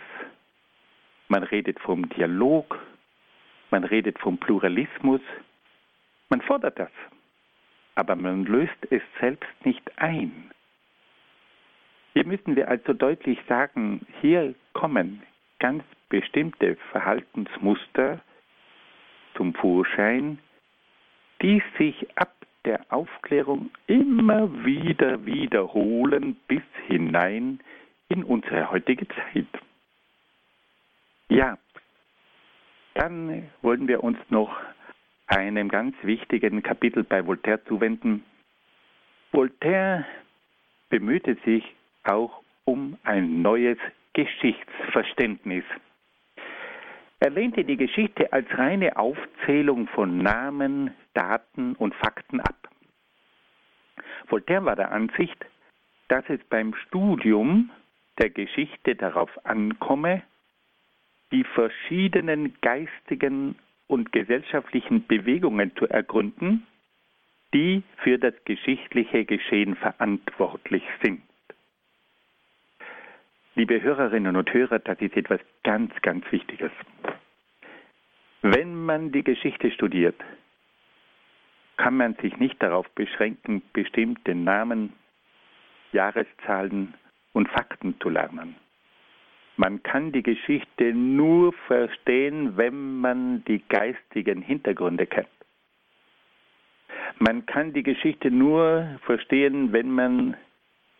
[1.27, 2.79] man redet vom Dialog,
[3.71, 5.21] man redet vom Pluralismus,
[6.29, 6.91] man fordert das,
[7.95, 10.51] aber man löst es selbst nicht ein.
[12.13, 15.23] Hier müssen wir also deutlich sagen, hier kommen
[15.59, 18.19] ganz bestimmte Verhaltensmuster
[19.35, 20.37] zum Vorschein,
[21.41, 22.33] die sich ab
[22.65, 27.59] der Aufklärung immer wieder wiederholen bis hinein
[28.09, 29.47] in unsere heutige Zeit.
[31.29, 31.57] Ja,
[32.93, 34.55] dann wollen wir uns noch
[35.27, 38.23] einem ganz wichtigen Kapitel bei Voltaire zuwenden.
[39.31, 40.05] Voltaire
[40.89, 41.63] bemühte sich
[42.03, 43.77] auch um ein neues
[44.13, 45.63] Geschichtsverständnis.
[47.23, 52.67] Er lehnte die Geschichte als reine Aufzählung von Namen, Daten und Fakten ab.
[54.27, 55.37] Voltaire war der Ansicht,
[56.09, 57.71] dass es beim Studium
[58.17, 60.21] der Geschichte darauf ankomme,
[61.31, 63.55] die verschiedenen geistigen
[63.87, 66.67] und gesellschaftlichen Bewegungen zu ergründen,
[67.53, 71.21] die für das geschichtliche Geschehen verantwortlich sind.
[73.55, 76.71] Liebe Hörerinnen und Hörer, das ist etwas ganz, ganz Wichtiges.
[78.41, 80.15] Wenn man die Geschichte studiert,
[81.77, 84.93] kann man sich nicht darauf beschränken, bestimmte Namen,
[85.91, 86.95] Jahreszahlen
[87.33, 88.55] und Fakten zu lernen.
[89.55, 95.27] Man kann die Geschichte nur verstehen, wenn man die geistigen Hintergründe kennt.
[97.19, 100.35] Man kann die Geschichte nur verstehen, wenn man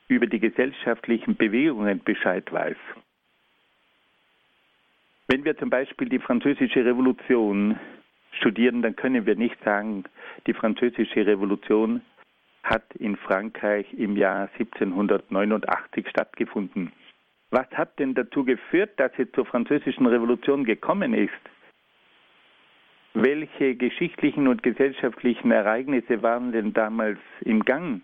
[0.08, 2.78] über die gesellschaftlichen Bewegungen Bescheid weiß.
[5.28, 7.80] Wenn wir zum Beispiel die französische Revolution
[8.32, 10.04] studieren, dann können wir nicht sagen,
[10.48, 12.02] die französische Revolution
[12.64, 16.92] hat in Frankreich im Jahr 1789 stattgefunden.
[17.52, 21.32] Was hat denn dazu geführt, dass es zur französischen Revolution gekommen ist?
[23.14, 28.02] Welche geschichtlichen und gesellschaftlichen Ereignisse waren denn damals im Gang?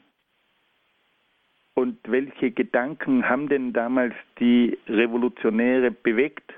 [1.80, 6.54] Und welche Gedanken haben denn damals die Revolutionäre bewegt?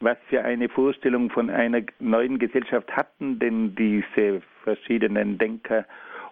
[0.00, 5.84] Was für eine Vorstellung von einer neuen Gesellschaft hatten denn diese verschiedenen Denker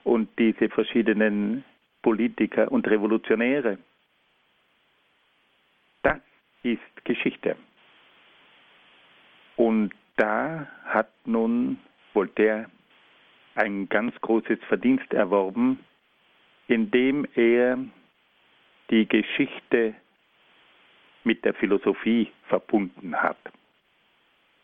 [0.04, 1.62] und diese verschiedenen
[2.00, 3.76] Politiker und Revolutionäre?
[6.02, 6.20] Das
[6.62, 7.54] ist Geschichte.
[9.56, 11.76] Und da hat nun
[12.14, 12.70] Voltaire
[13.56, 15.78] ein ganz großes Verdienst erworben,
[16.72, 17.78] indem er
[18.90, 19.94] die Geschichte
[21.22, 23.38] mit der Philosophie verbunden hat.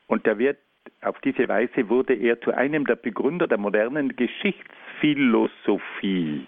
[0.06, 0.58] Und er wird,
[1.02, 6.46] auf diese Weise wurde er zu einem der Begründer der modernen Geschichtsphilosophie.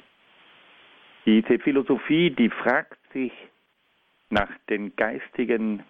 [1.27, 3.33] Diese Philosophie, die fragt sich
[4.31, 5.83] nach den geistigen,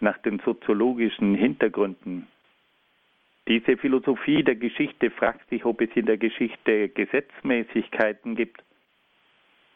[0.00, 2.26] nach den soziologischen Hintergründen.
[3.48, 8.62] Diese Philosophie der Geschichte fragt sich, ob es in der Geschichte Gesetzmäßigkeiten gibt,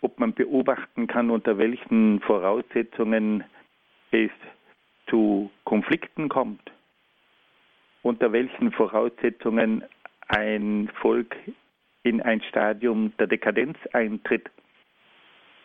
[0.04, 3.42] ob man beobachten kann, unter welchen Voraussetzungen
[4.10, 4.30] es
[5.08, 6.70] zu Konflikten kommt,
[8.02, 9.82] unter welchen Voraussetzungen
[10.28, 11.34] ein Volk
[12.02, 14.50] in ein Stadium der Dekadenz eintritt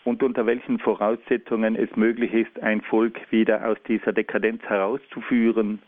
[0.05, 5.81] und unter welchen Voraussetzungen es möglich ist, ein Volk wieder aus dieser Dekadenz herauszuführen.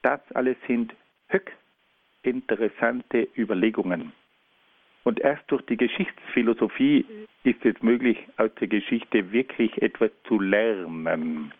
[0.00, 0.94] Das alles sind
[1.28, 1.52] höchst
[2.22, 4.12] interessante Überlegungen.
[5.04, 7.04] Und erst durch die Geschichtsphilosophie
[7.44, 11.52] ist es möglich, aus der Geschichte wirklich etwas zu lernen.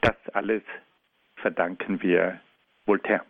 [0.00, 0.62] Das alles
[1.36, 2.40] verdanken wir
[2.86, 3.24] Voltaire.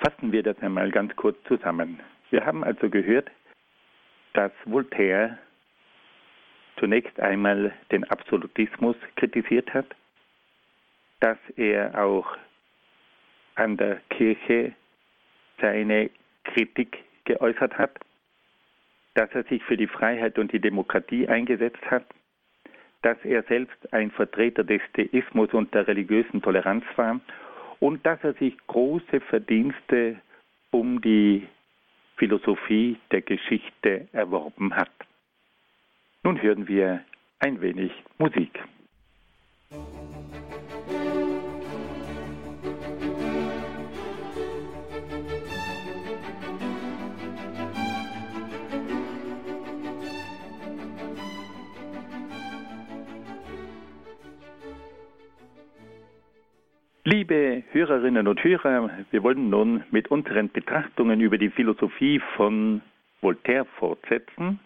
[0.00, 2.00] Fassen wir das einmal ganz kurz zusammen.
[2.30, 3.30] Wir haben also gehört,
[4.34, 5.38] dass Voltaire
[6.78, 9.86] zunächst einmal den Absolutismus kritisiert hat,
[11.20, 12.36] dass er auch
[13.54, 14.74] an der Kirche
[15.60, 16.10] seine
[16.44, 17.98] Kritik geäußert hat,
[19.14, 22.04] dass er sich für die Freiheit und die Demokratie eingesetzt hat,
[23.02, 27.20] dass er selbst ein Vertreter des Theismus und der religiösen Toleranz war
[27.80, 30.20] und dass er sich große Verdienste
[30.70, 31.46] um die
[32.16, 34.90] Philosophie der Geschichte erworben hat.
[36.22, 37.02] Nun hören wir
[37.38, 38.60] ein wenig Musik.
[57.30, 62.82] Liebe Hörerinnen und Hörer, wir wollen nun mit unseren Betrachtungen über die Philosophie von
[63.20, 64.58] Voltaire fortsetzen.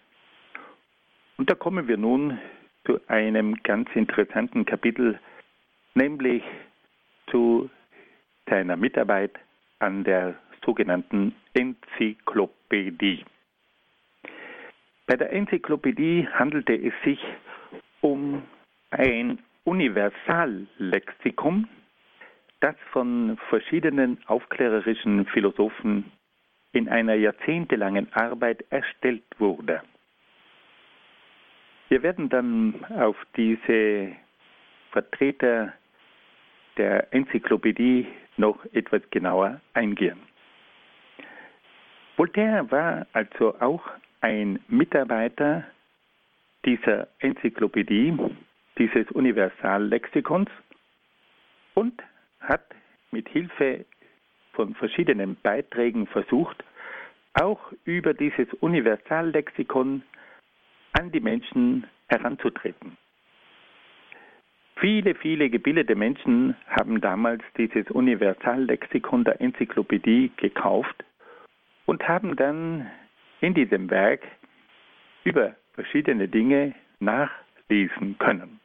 [1.37, 2.39] Und da kommen wir nun
[2.87, 5.21] zu einem ganz interessanten Kapitel,
[5.95, 6.43] nämlich
[7.31, 7.69] zu
[8.49, 9.33] seiner Mitarbeit
[9.81, 13.27] an der sogenannten Enzyklopädie.
[15.07, 17.21] Bei der Enzyklopädie handelte es sich
[18.01, 18.43] um
[18.91, 21.69] ein Universallexikon,
[22.65, 26.11] das von verschiedenen aufklärerischen Philosophen
[26.73, 29.83] in einer jahrzehntelangen Arbeit erstellt wurde.
[31.91, 34.17] Wir werden dann auf diese
[34.93, 35.75] Vertreter
[36.79, 38.07] der Enzyklopädie
[38.39, 40.21] noch etwas genauer eingehen.
[42.17, 43.83] Voltaire war also auch
[44.23, 45.65] ein Mitarbeiter
[46.65, 48.17] dieser Enzyklopädie,
[48.79, 50.49] dieses Universallexikons
[51.75, 52.03] und
[52.45, 52.65] hat
[53.11, 53.85] mit Hilfe
[54.53, 56.63] von verschiedenen Beiträgen versucht,
[57.35, 60.03] auch über dieses Universallexikon
[60.93, 62.97] an die Menschen heranzutreten.
[64.77, 71.05] Viele, viele gebildete Menschen haben damals dieses Universallexikon der Enzyklopädie gekauft
[71.87, 72.91] und haben dann
[73.41, 74.23] in diesem Werk
[75.25, 78.61] über verschiedene Dinge nachlesen können.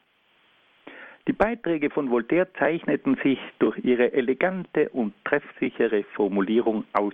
[1.29, 7.13] Die Beiträge von Voltaire zeichneten sich durch ihre elegante und treffsichere Formulierung aus.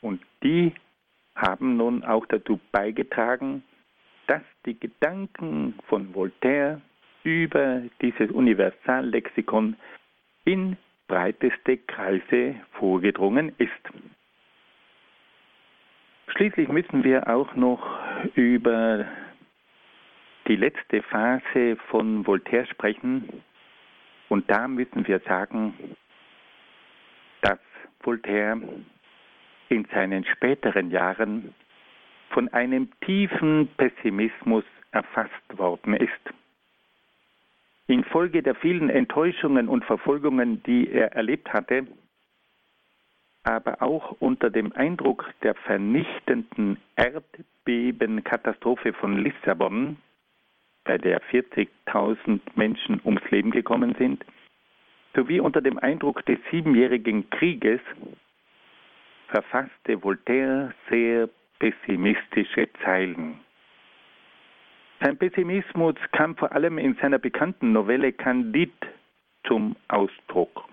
[0.00, 0.72] Und die
[1.34, 3.62] haben nun auch dazu beigetragen,
[4.28, 6.80] dass die Gedanken von Voltaire
[7.22, 9.76] über dieses Universallexikon
[10.46, 13.72] in breiteste Kreise vorgedrungen ist.
[16.28, 17.86] Schließlich müssen wir auch noch
[18.36, 19.04] über
[20.46, 23.42] die letzte Phase von Voltaire sprechen.
[24.28, 25.96] Und da müssen wir sagen,
[27.42, 27.58] dass
[28.00, 28.60] Voltaire
[29.68, 31.54] in seinen späteren Jahren
[32.30, 36.10] von einem tiefen Pessimismus erfasst worden ist.
[37.86, 41.86] Infolge der vielen Enttäuschungen und Verfolgungen, die er erlebt hatte,
[43.42, 49.98] aber auch unter dem Eindruck der vernichtenden Erdbebenkatastrophe von Lissabon,
[50.84, 54.24] bei der 40.000 Menschen ums Leben gekommen sind,
[55.14, 57.80] sowie unter dem Eindruck des Siebenjährigen Krieges
[59.28, 61.28] verfasste Voltaire sehr
[61.58, 63.40] pessimistische Zeilen.
[65.00, 68.72] Sein Pessimismus kam vor allem in seiner bekannten Novelle Candide
[69.46, 70.64] zum Ausdruck.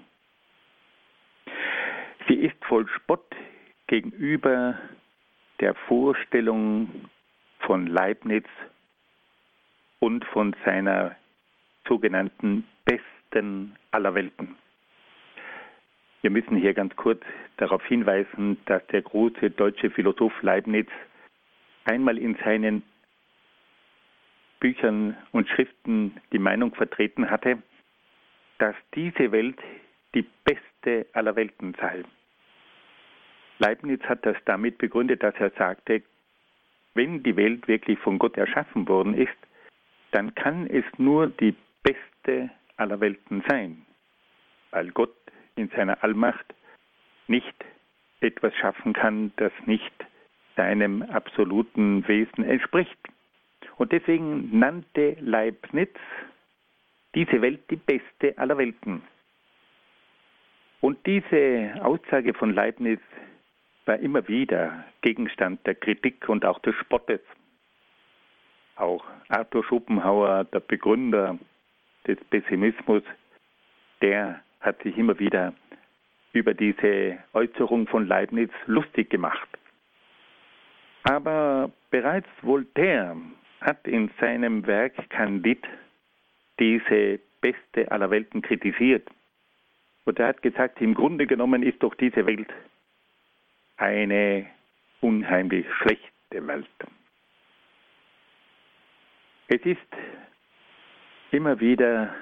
[2.27, 3.35] Sie ist voll Spott
[3.87, 4.77] gegenüber
[5.59, 6.89] der Vorstellung
[7.59, 8.45] von Leibniz
[10.01, 11.15] und von seiner
[11.87, 14.55] sogenannten besten aller Welten.
[16.21, 17.21] Wir müssen hier ganz kurz
[17.57, 20.87] darauf hinweisen, dass der große deutsche Philosoph Leibniz
[21.85, 22.83] einmal in seinen
[24.59, 27.61] Büchern und Schriften die Meinung vertreten hatte,
[28.57, 29.59] dass diese Welt
[30.13, 32.03] die beste aller Welten sei.
[33.59, 36.01] Leibniz hat das damit begründet, dass er sagte,
[36.95, 39.37] wenn die Welt wirklich von Gott erschaffen worden ist,
[40.11, 43.85] dann kann es nur die beste aller Welten sein,
[44.71, 45.15] weil Gott
[45.55, 46.45] in seiner Allmacht
[47.27, 47.55] nicht
[48.19, 49.93] etwas schaffen kann, das nicht
[50.55, 52.97] seinem absoluten Wesen entspricht.
[53.77, 55.89] Und deswegen nannte Leibniz
[57.15, 59.01] diese Welt die beste aller Welten.
[60.81, 62.99] Und diese Aussage von Leibniz
[63.85, 67.21] war immer wieder Gegenstand der Kritik und auch des Spottes.
[68.81, 71.37] Auch Arthur Schopenhauer, der Begründer
[72.07, 73.03] des Pessimismus,
[74.01, 75.53] der hat sich immer wieder
[76.33, 79.47] über diese Äußerung von Leibniz lustig gemacht.
[81.03, 83.15] Aber bereits Voltaire
[83.59, 85.69] hat in seinem Werk Candide
[86.59, 89.07] diese beste aller Welten kritisiert.
[90.05, 92.49] Und er hat gesagt, im Grunde genommen ist doch diese Welt
[93.77, 94.47] eine
[95.01, 96.65] unheimlich schlechte Welt.
[99.53, 99.81] Es ist
[101.31, 102.15] immer wieder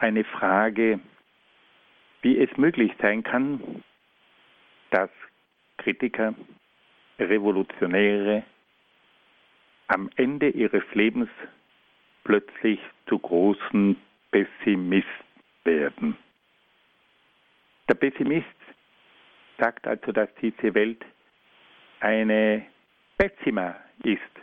[0.00, 0.98] eine Frage,
[2.22, 3.84] wie es möglich sein kann,
[4.90, 5.10] dass
[5.78, 6.34] Kritiker,
[7.20, 8.42] Revolutionäre
[9.86, 11.28] am Ende ihres Lebens
[12.24, 13.96] plötzlich zu großen
[14.32, 15.06] Pessimisten
[15.62, 16.16] werden.
[17.88, 18.48] Der Pessimist
[19.56, 21.04] sagt also, dass diese Welt
[22.00, 22.66] eine
[23.18, 24.39] Pessima ist,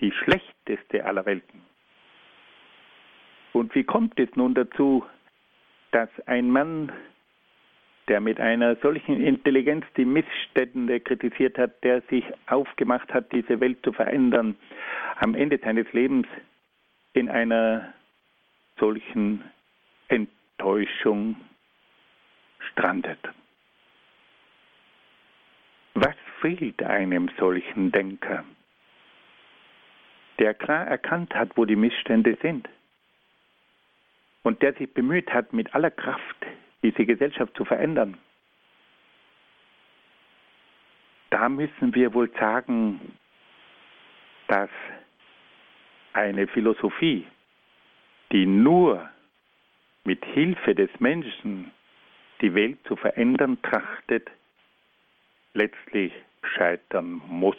[0.00, 1.62] die schlechteste aller Welten.
[3.52, 5.04] Und wie kommt es nun dazu,
[5.90, 6.92] dass ein Mann
[8.08, 13.78] der mit einer solchen Intelligenz die Missstände kritisiert hat, der sich aufgemacht hat, diese Welt
[13.84, 14.56] zu verändern,
[15.16, 16.26] am Ende seines Lebens
[17.12, 17.92] in einer
[18.78, 19.44] solchen
[20.08, 21.36] Enttäuschung
[22.72, 23.18] strandet.
[25.94, 28.44] Was fehlt einem solchen Denker,
[30.38, 32.68] der klar erkannt hat, wo die Missstände sind
[34.42, 36.46] und der sich bemüht hat, mit aller Kraft
[36.82, 38.16] diese Gesellschaft zu verändern.
[41.30, 43.18] Da müssen wir wohl sagen,
[44.46, 44.70] dass
[46.14, 47.26] eine Philosophie,
[48.32, 49.08] die nur
[50.04, 51.70] mit Hilfe des Menschen
[52.40, 54.30] die Welt zu verändern trachtet,
[55.52, 56.12] letztlich
[56.42, 57.56] scheitern muss.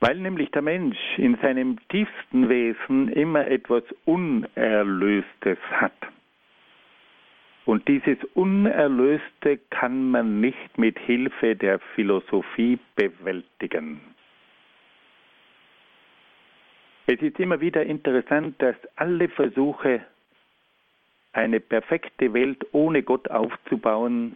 [0.00, 5.92] Weil nämlich der Mensch in seinem tiefsten Wesen immer etwas Unerlöstes hat.
[7.64, 14.00] Und dieses Unerlöste kann man nicht mit Hilfe der Philosophie bewältigen.
[17.06, 20.02] Es ist immer wieder interessant, dass alle Versuche,
[21.32, 24.34] eine perfekte Welt ohne Gott aufzubauen,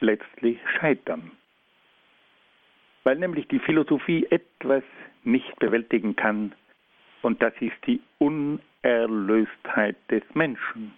[0.00, 1.30] letztlich scheitern.
[3.04, 4.84] Weil nämlich die Philosophie etwas
[5.24, 6.54] nicht bewältigen kann,
[7.22, 10.92] und das ist die Unerlöstheit des Menschen.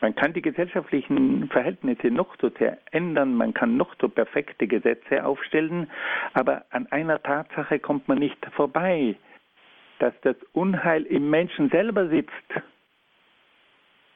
[0.00, 5.24] Man kann die gesellschaftlichen Verhältnisse noch so sehr ändern, man kann noch so perfekte Gesetze
[5.24, 5.90] aufstellen,
[6.32, 9.16] aber an einer Tatsache kommt man nicht vorbei,
[9.98, 12.32] dass das Unheil im Menschen selber sitzt.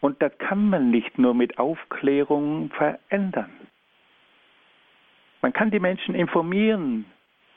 [0.01, 3.51] Und das kann man nicht nur mit Aufklärung verändern.
[5.45, 7.05] Man kann die Menschen informieren,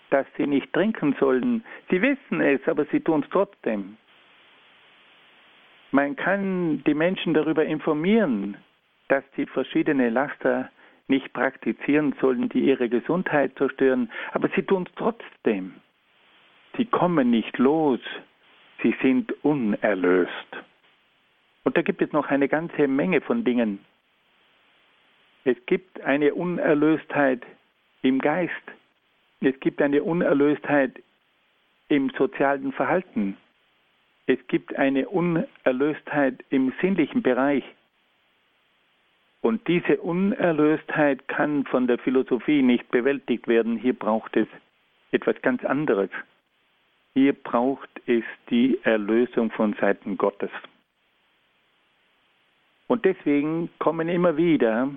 [0.09, 1.63] dass sie nicht trinken sollen.
[1.89, 3.95] Sie wissen es, aber sie tun es trotzdem.
[5.91, 8.57] Man kann die Menschen darüber informieren,
[9.07, 10.69] dass sie verschiedene Laster
[11.07, 15.75] nicht praktizieren sollen, die ihre Gesundheit zerstören, aber sie tun es trotzdem.
[16.75, 18.01] Sie kommen nicht los,
[18.83, 20.57] sie sind unerlöst.
[21.63, 23.79] Und da gibt es noch eine ganze Menge von Dingen.
[25.45, 27.45] Es gibt eine Unerlöstheit
[28.07, 28.53] im Geist.
[29.41, 31.01] Es gibt eine Unerlöstheit
[31.89, 33.37] im sozialen Verhalten.
[34.25, 37.63] Es gibt eine Unerlöstheit im sinnlichen Bereich.
[39.41, 43.77] Und diese Unerlöstheit kann von der Philosophie nicht bewältigt werden.
[43.77, 44.47] Hier braucht es
[45.11, 46.09] etwas ganz anderes.
[47.13, 50.51] Hier braucht es die Erlösung von Seiten Gottes.
[52.87, 54.89] Und deswegen kommen immer wieder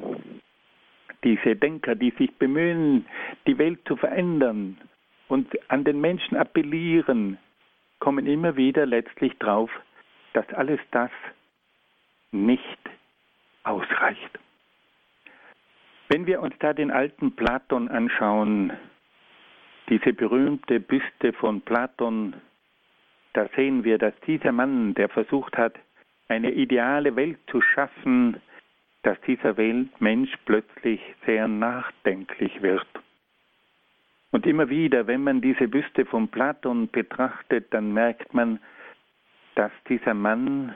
[1.24, 3.06] diese Denker, die sich bemühen,
[3.46, 4.78] die Welt zu verändern,
[5.30, 7.38] und an den Menschen appellieren,
[8.00, 9.70] kommen immer wieder letztlich drauf,
[10.32, 11.10] dass alles das
[12.32, 12.78] nicht
[13.62, 14.38] ausreicht.
[16.08, 18.72] Wenn wir uns da den alten Platon anschauen,
[19.88, 22.34] diese berühmte Büste von Platon,
[23.32, 25.78] da sehen wir, dass dieser Mann, der versucht hat,
[26.28, 28.40] eine ideale Welt zu schaffen,
[29.02, 32.86] dass dieser Weltmensch plötzlich sehr nachdenklich wird.
[34.30, 38.60] Und immer wieder, wenn man diese Büste von Platon betrachtet, dann merkt man,
[39.56, 40.74] dass dieser Mann,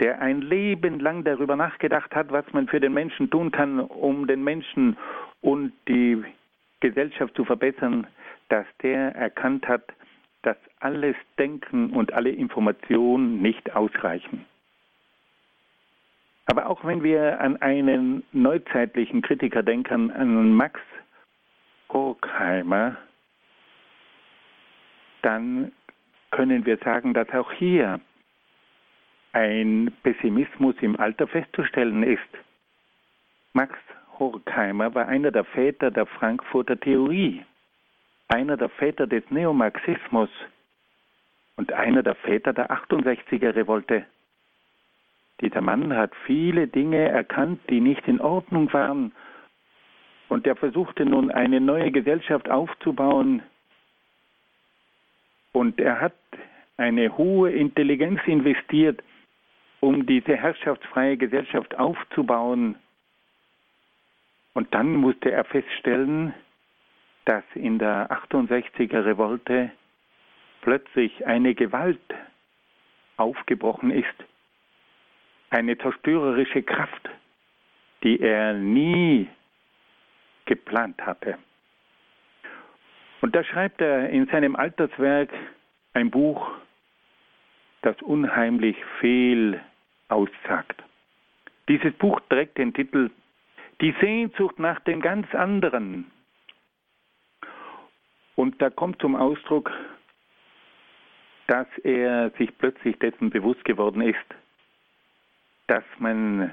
[0.00, 4.26] der ein Leben lang darüber nachgedacht hat, was man für den Menschen tun kann, um
[4.26, 4.96] den Menschen
[5.40, 6.22] und die
[6.80, 8.06] Gesellschaft zu verbessern,
[8.48, 9.82] dass der erkannt hat,
[10.42, 14.46] dass alles Denken und alle Informationen nicht ausreichen.
[16.48, 20.80] Aber auch wenn wir an einen neuzeitlichen Kritiker denken, an Max
[21.90, 22.96] Horkheimer,
[25.22, 25.72] dann
[26.30, 28.00] können wir sagen, dass auch hier
[29.32, 32.28] ein Pessimismus im Alter festzustellen ist.
[33.52, 33.78] Max
[34.18, 37.44] Horkheimer war einer der Väter der Frankfurter Theorie,
[38.28, 40.30] einer der Väter des Neomarxismus
[41.56, 44.06] und einer der Väter der 68er Revolte.
[45.40, 49.12] Dieser Mann hat viele Dinge erkannt, die nicht in Ordnung waren.
[50.28, 53.42] Und er versuchte nun eine neue Gesellschaft aufzubauen.
[55.52, 56.14] Und er hat
[56.76, 59.02] eine hohe Intelligenz investiert,
[59.80, 62.76] um diese herrschaftsfreie Gesellschaft aufzubauen.
[64.54, 66.34] Und dann musste er feststellen,
[67.24, 69.70] dass in der 68er Revolte
[70.62, 72.00] plötzlich eine Gewalt
[73.16, 74.14] aufgebrochen ist,
[75.50, 77.08] eine zerstörerische Kraft,
[78.02, 79.28] die er nie
[80.44, 81.38] geplant hatte.
[83.20, 85.30] Und da schreibt er in seinem Alterswerk
[85.94, 86.50] ein Buch,
[87.82, 89.60] das unheimlich viel
[90.08, 90.82] aussagt.
[91.68, 93.10] Dieses Buch trägt den Titel
[93.80, 96.10] Die Sehnsucht nach dem ganz anderen.
[98.36, 99.70] Und da kommt zum Ausdruck,
[101.48, 104.16] dass er sich plötzlich dessen bewusst geworden ist,
[105.68, 106.50] dass man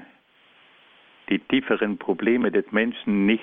[1.28, 3.42] die tieferen Probleme des Menschen nicht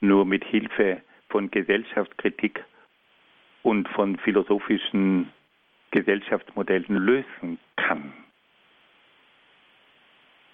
[0.00, 2.64] nur mit Hilfe von Gesellschaftskritik
[3.62, 5.30] und von philosophischen
[5.90, 8.12] Gesellschaftsmodellen lösen kann.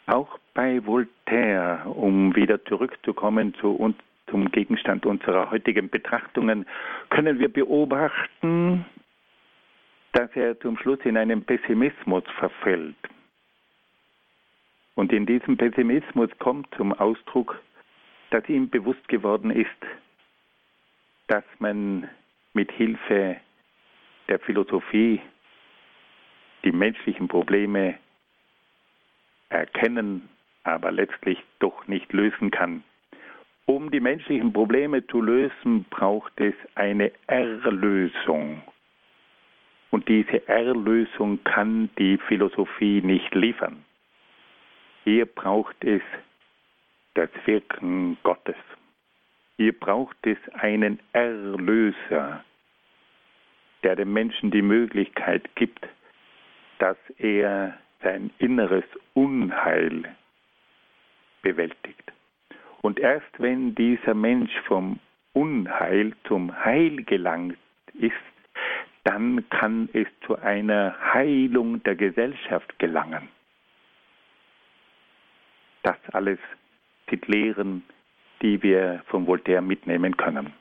[0.07, 3.97] Auch bei Voltaire, um wieder zurückzukommen zu uns,
[4.29, 6.67] zum Gegenstand unserer heutigen Betrachtungen,
[7.11, 8.85] können wir beobachten,
[10.12, 12.97] dass er zum Schluss in einen Pessimismus verfällt.
[14.97, 17.62] Und in diesem Pessimismus kommt zum Ausdruck,
[18.30, 19.68] dass ihm bewusst geworden ist,
[21.28, 22.09] dass man
[22.55, 23.36] mit Hilfe
[24.28, 25.20] der Philosophie
[26.64, 27.94] die menschlichen Probleme
[29.51, 30.28] erkennen,
[30.64, 32.82] aber letztlich doch nicht lösen kann.
[33.66, 38.62] Um die menschlichen Probleme zu lösen, braucht es eine Erlösung.
[39.90, 43.86] Und diese Erlösung kann die Philosophie nicht liefern.
[45.07, 46.03] Hier braucht es
[47.15, 48.57] das Wirken Gottes.
[49.57, 52.45] Hier braucht es einen Erlöser,
[53.85, 55.87] der dem Menschen die Möglichkeit gibt,
[56.81, 58.83] dass er sein inneres
[59.15, 60.17] Unheil
[61.41, 62.13] bewältigt.
[62.83, 64.99] Und erst wenn dieser Mensch vom
[65.35, 67.57] Unheil zum Heil gelangt
[67.95, 68.13] ist,
[69.05, 73.29] dann kann es zu einer Heilung der Gesellschaft gelangen.
[75.87, 76.41] Das alles
[77.09, 77.84] sind Lehren,
[78.43, 80.53] die wir von Voltaire mitnehmen können.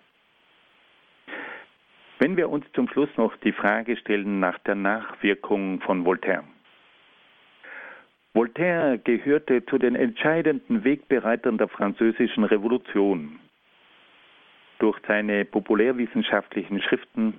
[2.19, 6.43] Wenn wir uns zum Schluss noch die Frage stellen nach der Nachwirkung von Voltaire.
[8.36, 13.39] Voltaire gehörte zu den entscheidenden Wegbereitern der französischen Revolution.
[14.78, 17.34] Durch seine populärwissenschaftlichen Schriften,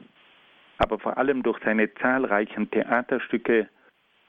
[0.78, 3.68] aber vor allem durch seine zahlreichen Theaterstücke,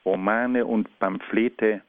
[0.04, 1.82] Romane und Pamphlete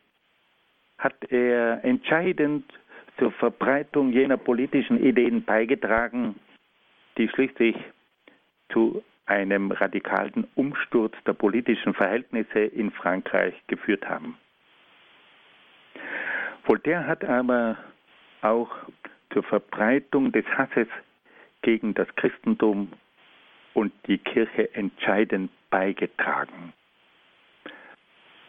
[1.00, 2.72] hat er entscheidend
[3.18, 6.36] zur Verbreitung jener politischen Ideen beigetragen,
[7.18, 7.76] die schließlich
[8.72, 14.38] zu einem radikalen Umsturz der politischen Verhältnisse in Frankreich geführt haben.
[16.66, 17.78] Voltaire hat aber
[18.41, 18.70] auch
[19.34, 20.88] zur Verbreitung des Hasses
[21.62, 22.91] gegen das Christentum
[23.74, 26.74] und die Kirche entscheidend beigetragen.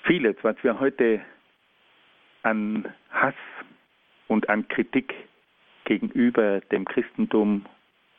[0.04, 1.20] Vieles, was wir heute
[2.42, 3.34] an Hass
[4.28, 5.14] und an Kritik
[5.84, 7.64] gegenüber dem Christentum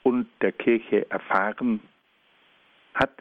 [0.04, 1.80] und der Kirche erfahren,
[2.94, 3.14] hat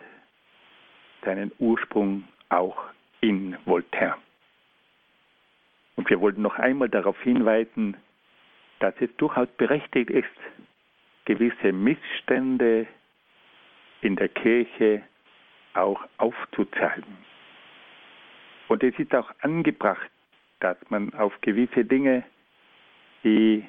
[1.25, 2.85] seinen Ursprung auch
[3.21, 4.17] in Voltaire.
[5.97, 7.97] Und wir wollten noch einmal darauf hinweisen,
[8.81, 10.27] dass es durchaus berechtigt ist,
[11.27, 12.87] gewisse Missstände
[14.01, 15.03] in der Kirche
[15.75, 17.19] auch aufzuzeigen.
[18.69, 20.11] Und es ist auch angebracht,
[20.61, 22.25] dass man auf gewisse Dinge,
[23.25, 23.65] die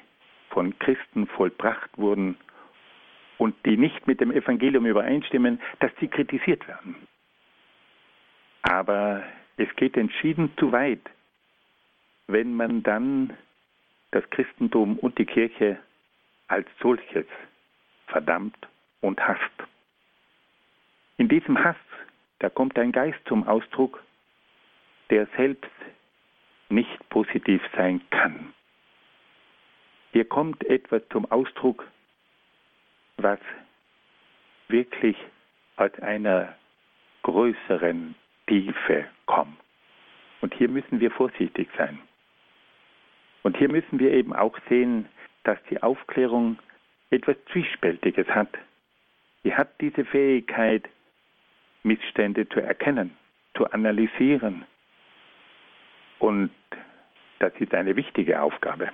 [0.50, 2.36] von Christen vollbracht wurden
[3.38, 6.94] und die nicht mit dem Evangelium übereinstimmen, dass sie kritisiert werden.
[8.62, 9.24] Aber
[9.56, 11.02] es geht entschieden zu weit,
[12.28, 13.36] wenn man dann
[14.12, 15.78] das Christentum und die Kirche
[16.48, 17.26] als solches
[18.06, 18.56] verdammt
[19.00, 19.40] und hasst.
[21.16, 21.76] In diesem Hass,
[22.38, 24.02] da kommt ein Geist zum Ausdruck,
[25.10, 25.70] der selbst
[26.72, 28.52] nicht positiv sein kann.
[30.12, 31.86] Hier kommt etwas zum Ausdruck,
[33.16, 33.38] was
[34.68, 35.16] wirklich
[35.76, 36.56] aus einer
[37.22, 38.14] größeren
[38.46, 39.58] Tiefe kommt.
[40.40, 41.98] Und hier müssen wir vorsichtig sein.
[43.42, 45.08] Und hier müssen wir eben auch sehen,
[45.44, 46.58] dass die Aufklärung
[47.10, 48.50] etwas Zwiespältiges hat.
[49.42, 50.88] Sie hat diese Fähigkeit,
[51.82, 53.16] Missstände zu erkennen,
[53.56, 54.64] zu analysieren.
[56.18, 56.50] Und
[57.42, 58.90] das ist eine wichtige Aufgabe.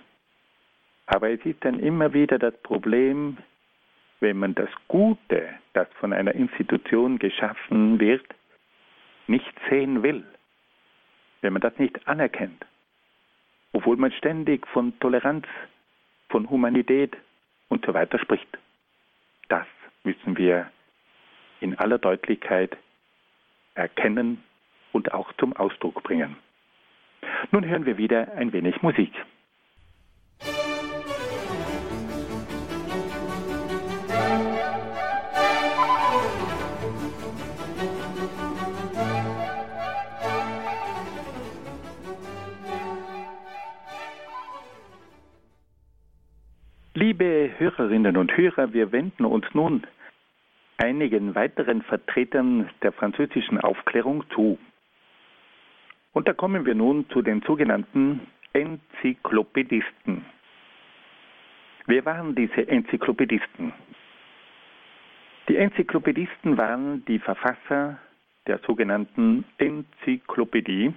[1.07, 3.37] Aber es ist dann immer wieder das Problem,
[4.21, 8.25] wenn man das Gute, das von einer Institution geschaffen wird,
[9.27, 10.25] nicht sehen will,
[11.43, 12.65] wenn man das nicht anerkennt,
[13.73, 15.47] obwohl man ständig von Toleranz,
[16.31, 17.17] von Humanität
[17.69, 18.49] und so weiter spricht.
[19.49, 19.67] Das
[20.05, 20.71] müssen wir
[21.61, 22.77] in aller Deutlichkeit
[23.75, 24.43] erkennen
[24.93, 26.37] und auch zum Ausdruck bringen.
[27.51, 29.13] Nun hören wir wieder ein wenig Musik.
[46.95, 49.87] Liebe Hörerinnen und Hörer, wir wenden uns nun
[50.79, 54.59] einigen weiteren Vertretern der französischen Aufklärung zu.
[56.19, 60.25] Und da kommen wir nun zu den sogenannten Enzyklopädisten.
[61.87, 63.73] Wer waren diese Enzyklopädisten?
[65.49, 67.99] Die Enzyklopädisten waren die Verfasser
[68.49, 70.93] der sogenannten Enzyklopädie,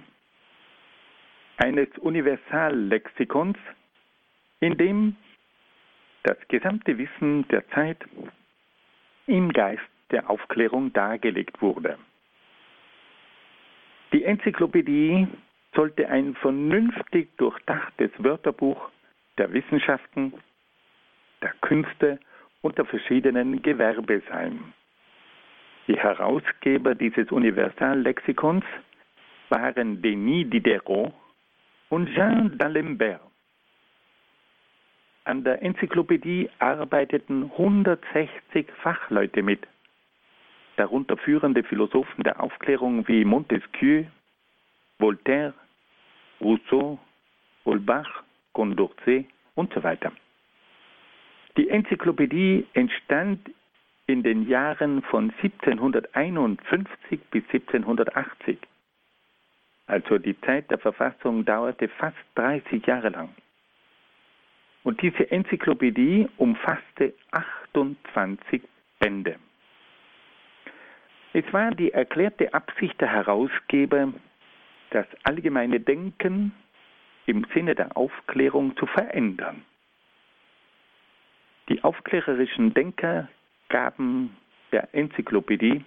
[1.58, 3.58] eines Universallexikons,
[4.58, 5.14] in dem
[6.24, 7.98] das gesamte Wissen der Zeit
[9.28, 11.96] im Geist der Aufklärung dargelegt wurde.
[14.12, 15.26] Die Enzyklopädie
[15.74, 18.90] sollte ein vernünftig durchdachtes Wörterbuch
[19.38, 20.34] der Wissenschaften,
[21.40, 22.18] der Künste
[22.60, 24.74] und der verschiedenen Gewerbe sein.
[25.88, 28.64] Die Herausgeber dieses Universallexikons
[29.48, 31.12] waren Denis Diderot
[31.88, 33.20] und Jean d'Alembert.
[35.24, 39.66] An der Enzyklopädie arbeiteten 160 Fachleute mit,
[40.76, 44.04] darunter führende Philosophen der Aufklärung wie Montesquieu,
[44.98, 45.54] Voltaire,
[46.40, 46.98] Rousseau,
[47.64, 50.12] Holbach, Condorcet und so weiter.
[51.56, 53.50] Die Enzyklopädie entstand
[54.06, 58.58] in den Jahren von 1751 bis 1780.
[59.86, 63.30] Also die Zeit der Verfassung dauerte fast 30 Jahre lang.
[64.84, 68.62] Und diese Enzyklopädie umfasste 28
[68.98, 69.36] Bände.
[71.34, 74.12] Es war die erklärte Absicht der Herausgeber,
[74.90, 76.52] das allgemeine Denken
[77.26, 79.64] im Sinne der Aufklärung zu verändern.
[81.68, 83.28] Die aufklärerischen Denker
[83.68, 84.36] gaben
[84.72, 85.84] der Enzyklopädie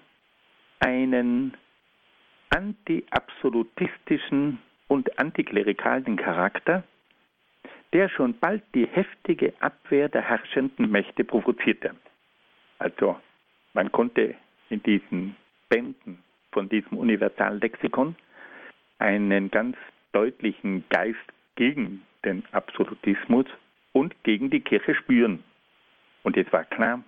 [0.79, 1.55] einen
[2.49, 6.83] anti-absolutistischen und antiklerikalen Charakter,
[7.93, 11.95] der schon bald die heftige Abwehr der herrschenden Mächte provozierte.
[12.79, 13.19] Also
[13.73, 14.35] man konnte
[14.69, 15.35] in diesen
[15.69, 18.15] Bänden von diesem Universallexikon
[18.99, 19.75] einen ganz
[20.11, 21.19] deutlichen Geist
[21.55, 23.45] gegen den Absolutismus
[23.93, 25.43] und gegen die Kirche spüren.
[26.23, 27.03] Und es war klar,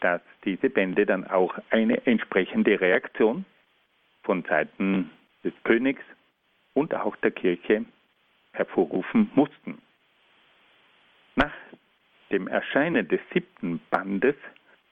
[0.00, 3.44] dass diese Bände dann auch eine entsprechende Reaktion
[4.22, 5.10] von Seiten
[5.44, 6.02] des Königs
[6.74, 7.84] und auch der Kirche
[8.52, 9.80] hervorrufen mussten.
[11.36, 11.52] Nach
[12.30, 14.36] dem Erscheinen des siebten Bandes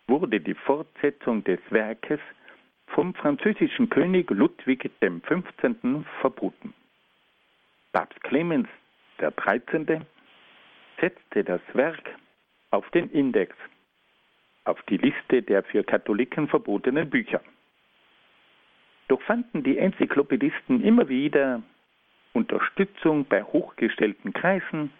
[0.06, 2.20] wurde die Fortsetzung des Werkes
[2.88, 6.04] vom französischen König Ludwig XV.
[6.20, 6.74] verboten.
[7.92, 8.68] Papst Clemens
[9.18, 10.00] XIII.
[11.00, 12.16] setzte das Werk
[12.70, 13.54] auf den Index
[14.64, 17.40] auf die Liste der für Katholiken verbotenen Bücher.
[19.08, 21.62] Doch fanden die Enzyklopädisten immer wieder
[22.32, 24.90] Unterstützung bei hochgestellten Kreisen,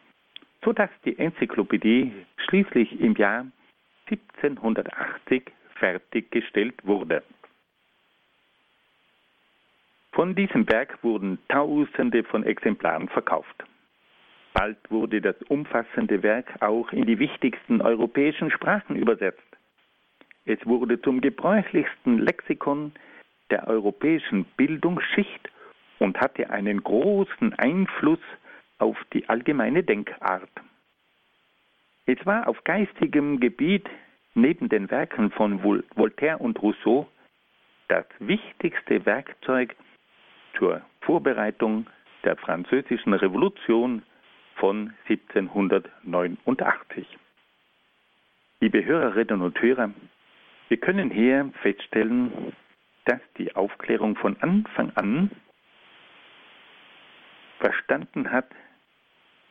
[0.65, 3.47] sodass die Enzyklopädie schließlich im Jahr
[4.43, 7.23] 1780 fertiggestellt wurde.
[10.13, 13.65] Von diesem Werk wurden Tausende von Exemplaren verkauft.
[14.53, 19.41] Bald wurde das umfassende Werk auch in die wichtigsten europäischen Sprachen übersetzt.
[20.45, 22.93] Es wurde zum gebräuchlichsten Lexikon
[23.51, 25.51] der europäischen Bildungsschicht
[25.99, 28.19] und hatte einen großen Einfluss
[28.79, 30.51] auf die allgemeine Denkart.
[32.07, 33.89] Es war auf geistigem Gebiet
[34.35, 37.07] neben den Werken von Voltaire und Rousseau
[37.89, 39.77] das wichtigste Werkzeug
[40.59, 41.87] zur Vorbereitung
[42.25, 44.03] der französischen Revolution
[44.57, 47.07] von 1789.
[48.61, 49.91] Liebe Hörerinnen und Hörer,
[50.69, 52.53] wir können hier feststellen,
[53.05, 55.31] dass die Aufklärung von Anfang an
[57.59, 58.51] verstanden hat,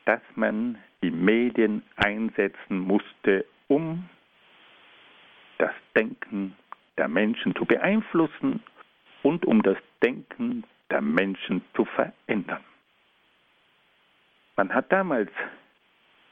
[0.06, 4.10] dass man die Medien einsetzen musste, um
[5.58, 6.56] das Denken
[6.98, 8.62] der Menschen zu beeinflussen
[9.24, 12.64] und um das Denken der Menschen zu verändern.
[14.56, 15.32] Man hat damals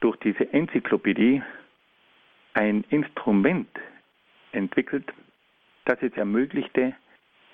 [0.02, 1.42] durch diese Enzyklopädie
[2.54, 3.70] ein Instrument
[4.52, 5.12] entwickelt,
[5.86, 6.96] das es ermöglichte,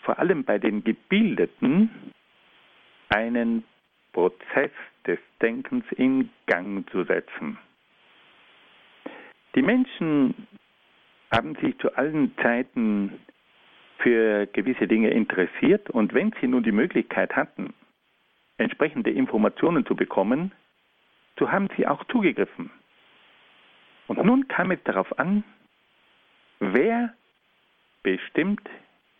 [0.04, 1.90] vor allem bei den Gebildeten
[3.10, 3.64] einen
[4.16, 4.72] Prozess
[5.06, 7.58] des Denkens in Gang zu setzen.
[9.56, 10.48] Die Menschen
[11.32, 13.20] haben sich zu allen Zeiten
[13.98, 17.74] für gewisse Dinge interessiert und wenn sie nun die Möglichkeit hatten,
[18.58, 20.54] entsprechende Informationen zu bekommen,
[21.38, 22.72] so haben sie auch zugegriffen.
[24.08, 25.44] Und nun kam es darauf an,
[26.62, 27.14] wer
[28.02, 28.70] bestimmt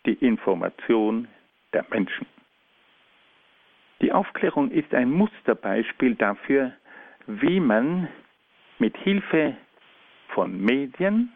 [0.06, 1.28] die Information
[1.74, 2.26] der Menschen.
[4.00, 6.72] Die Aufklärung ist ein Musterbeispiel dafür,
[7.26, 8.08] wie man
[8.78, 9.56] mit Hilfe
[10.28, 11.32] von Medien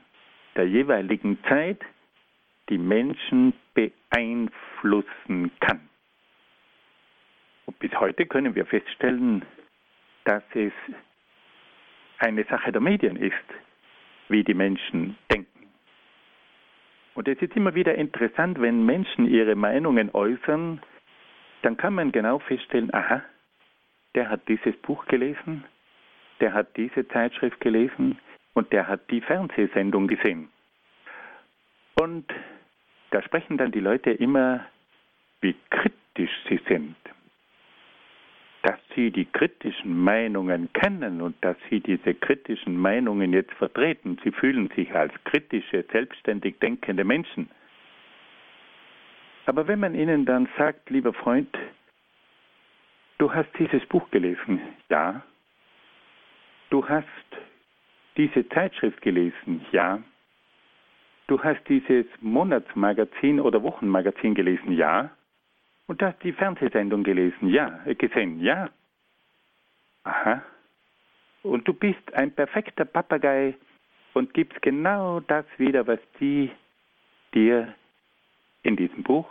[0.57, 1.81] der jeweiligen Zeit
[2.69, 5.81] die Menschen beeinflussen kann.
[7.67, 9.45] Und bis heute können wir feststellen,
[10.25, 10.73] dass es
[12.19, 13.35] eine Sache der Medien ist,
[14.29, 15.49] wie die Menschen denken.
[17.15, 20.81] Und es ist immer wieder interessant, wenn Menschen ihre Meinungen äußern,
[21.63, 23.23] dann kann man genau feststellen, aha,
[24.15, 25.65] der hat dieses Buch gelesen,
[26.41, 28.19] der hat diese Zeitschrift gelesen
[28.55, 30.49] und der hat die Fernsehsendung gesehen.
[32.01, 32.25] Und
[33.11, 34.65] da sprechen dann die Leute immer,
[35.41, 36.97] wie kritisch sie sind.
[38.63, 44.19] Dass sie die kritischen Meinungen kennen und dass sie diese kritischen Meinungen jetzt vertreten.
[44.23, 47.49] Sie fühlen sich als kritische, selbstständig denkende Menschen.
[49.47, 51.57] Aber wenn man ihnen dann sagt, lieber Freund,
[53.19, 55.23] du hast dieses Buch gelesen, ja.
[56.71, 57.07] Du hast
[58.17, 60.01] diese Zeitschrift gelesen, ja.
[61.27, 65.11] Du hast dieses Monatsmagazin oder Wochenmagazin gelesen, ja.
[65.87, 68.69] Und du hast die Fernsehsendung gelesen, ja, äh, gesehen, ja.
[70.05, 70.43] Aha.
[71.43, 73.55] Und du bist ein perfekter Papagei
[74.15, 76.51] und gibst genau das wieder, was die
[77.35, 77.75] dir
[78.63, 79.29] in diesem Buch,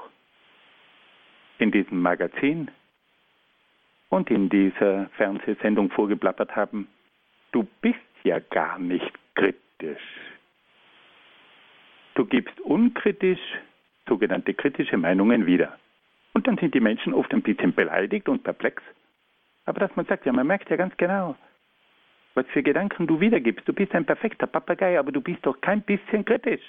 [1.57, 2.71] in diesem Magazin
[4.09, 6.87] und in dieser Fernsehsendung vorgeplappert haben.
[7.51, 10.01] Du bist ja gar nicht kritisch.
[12.15, 13.39] Du gibst unkritisch
[14.07, 15.77] sogenannte kritische Meinungen wieder.
[16.33, 18.81] Und dann sind die Menschen oft ein bisschen beleidigt und perplex.
[19.65, 21.35] Aber dass man sagt, ja, man merkt ja ganz genau,
[22.33, 23.67] was für Gedanken du wiedergibst.
[23.67, 26.63] Du bist ein perfekter Papagei, aber du bist doch kein bisschen kritisch.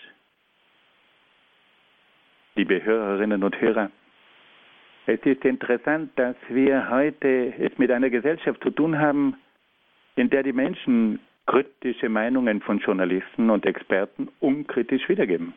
[2.57, 3.91] Liebe Hörerinnen und Hörer,
[5.07, 9.37] es ist interessant, dass wir heute es mit einer Gesellschaft zu tun haben,
[10.17, 15.55] in der die Menschen kritische Meinungen von Journalisten und Experten unkritisch wiedergeben.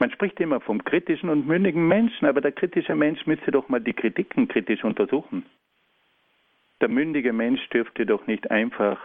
[0.00, 3.80] Man spricht immer vom kritischen und mündigen Menschen, aber der kritische Mensch müsste doch mal
[3.80, 5.46] die Kritiken kritisch untersuchen.
[6.80, 9.00] Der mündige Mensch dürfte doch nicht einfach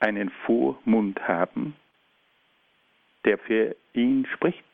[0.00, 1.74] einen Vormund haben,
[3.26, 4.64] der für ihn spricht,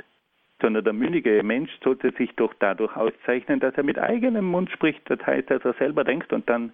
[0.61, 5.03] sondern der mündige Mensch sollte sich doch dadurch auszeichnen, dass er mit eigenem Mund spricht,
[5.11, 6.72] das heißt, dass er selber denkt und dann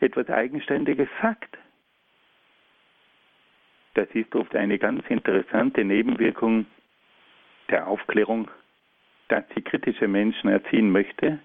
[0.00, 1.56] etwas Eigenständiges sagt.
[3.94, 6.66] Das ist oft eine ganz interessante Nebenwirkung
[7.70, 8.50] der Aufklärung,
[9.28, 11.38] dass sie kritische Menschen erziehen möchte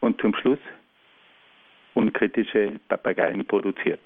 [0.00, 0.58] und zum Schluss
[1.94, 4.00] unkritische Papageien produziert.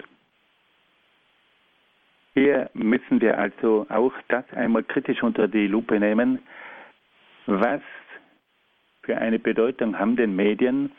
[2.37, 6.37] Hier müssen wir also auch das einmal kritisch unter die Lupe nehmen.
[7.47, 7.81] Was
[9.01, 10.91] für eine Bedeutung haben denn Medien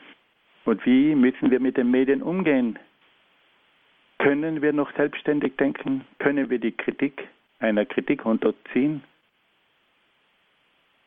[0.65, 2.77] und wie müssen wir mit den Medien umgehen?
[4.19, 6.05] Können wir noch selbstständig denken?
[6.19, 7.29] Können wir die Kritik
[7.61, 9.05] einer Kritik unterziehen?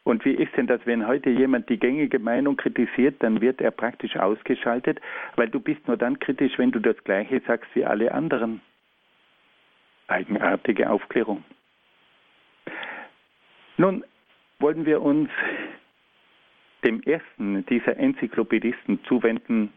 [0.05, 3.71] Und wie ist denn das, wenn heute jemand die gängige Meinung kritisiert, dann wird er
[3.71, 5.01] praktisch ausgeschaltet,
[5.35, 8.61] weil du bist nur dann kritisch, wenn du das Gleiche sagst wie alle anderen.
[10.11, 11.43] Eigenartige Aufklärung.
[13.77, 14.03] Nun
[14.59, 15.29] wollen wir uns
[16.83, 19.71] dem ersten dieser Enzyklopädisten zuwenden,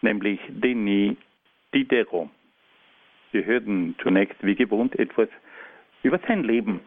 [0.00, 1.16] nämlich Denis
[1.74, 2.30] Diderot.
[3.32, 5.28] Wir hörten zunächst wie gewohnt etwas
[6.04, 6.80] über sein Leben.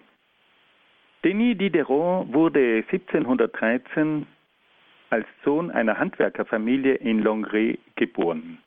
[1.25, 4.25] Denis Diderot wurde 1713
[5.09, 8.59] als Sohn einer Handwerkerfamilie in Longres geboren.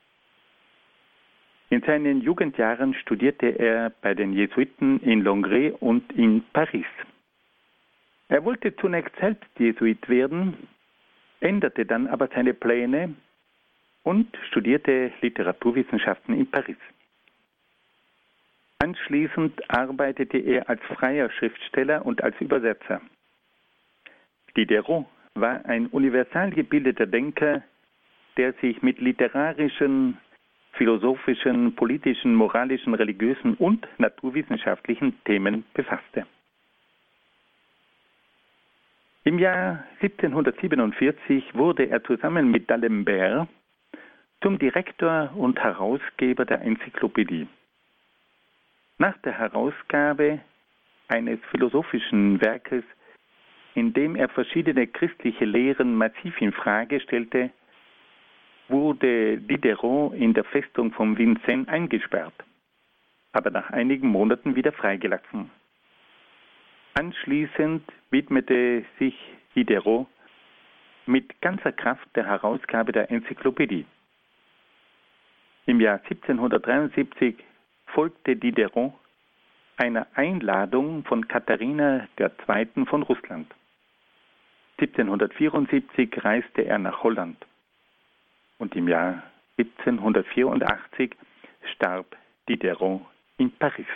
[1.71, 6.87] In seinen Jugendjahren studierte er bei den Jesuiten in Longres und in Paris.
[8.29, 10.69] Er wollte zunächst selbst Jesuit werden,
[11.41, 13.15] änderte dann aber seine Pläne
[14.03, 16.77] und studierte Literaturwissenschaften in Paris.
[18.79, 23.01] Anschließend arbeitete er als freier Schriftsteller und als Übersetzer.
[24.57, 27.63] Diderot war ein universal gebildeter Denker,
[28.37, 30.17] der sich mit literarischen,
[30.73, 36.27] philosophischen, politischen, moralischen, religiösen und naturwissenschaftlichen Themen befasste.
[39.25, 43.47] Im Jahr 1747 wurde er zusammen mit D'Alembert
[44.41, 47.47] zum Direktor und Herausgeber der Enzyklopädie.
[48.99, 50.41] Nach der Herausgabe
[51.09, 52.85] eines philosophischen Werkes,
[53.75, 57.51] in dem er verschiedene christliche Lehren massiv in Frage stellte,
[58.69, 62.35] wurde Diderot in der Festung von Vincennes eingesperrt,
[63.33, 65.51] aber nach einigen Monaten wieder freigelassen.
[66.95, 69.15] Anschließend widmete sich
[69.55, 70.07] Diderot
[71.07, 73.87] mit ganzer Kraft der Herausgabe der Enzyklopädie.
[75.67, 77.37] Im Jahr 1773
[77.87, 78.93] folgte Diderot
[79.77, 82.85] einer Einladung von Katharina II.
[82.87, 83.55] von Russland.
[84.81, 87.48] 1774 reiste er nach Holland
[88.59, 89.23] und im Jahr
[89.59, 91.15] 1784
[91.75, 92.17] starb
[92.49, 93.03] Diderot
[93.39, 93.87] in Paris.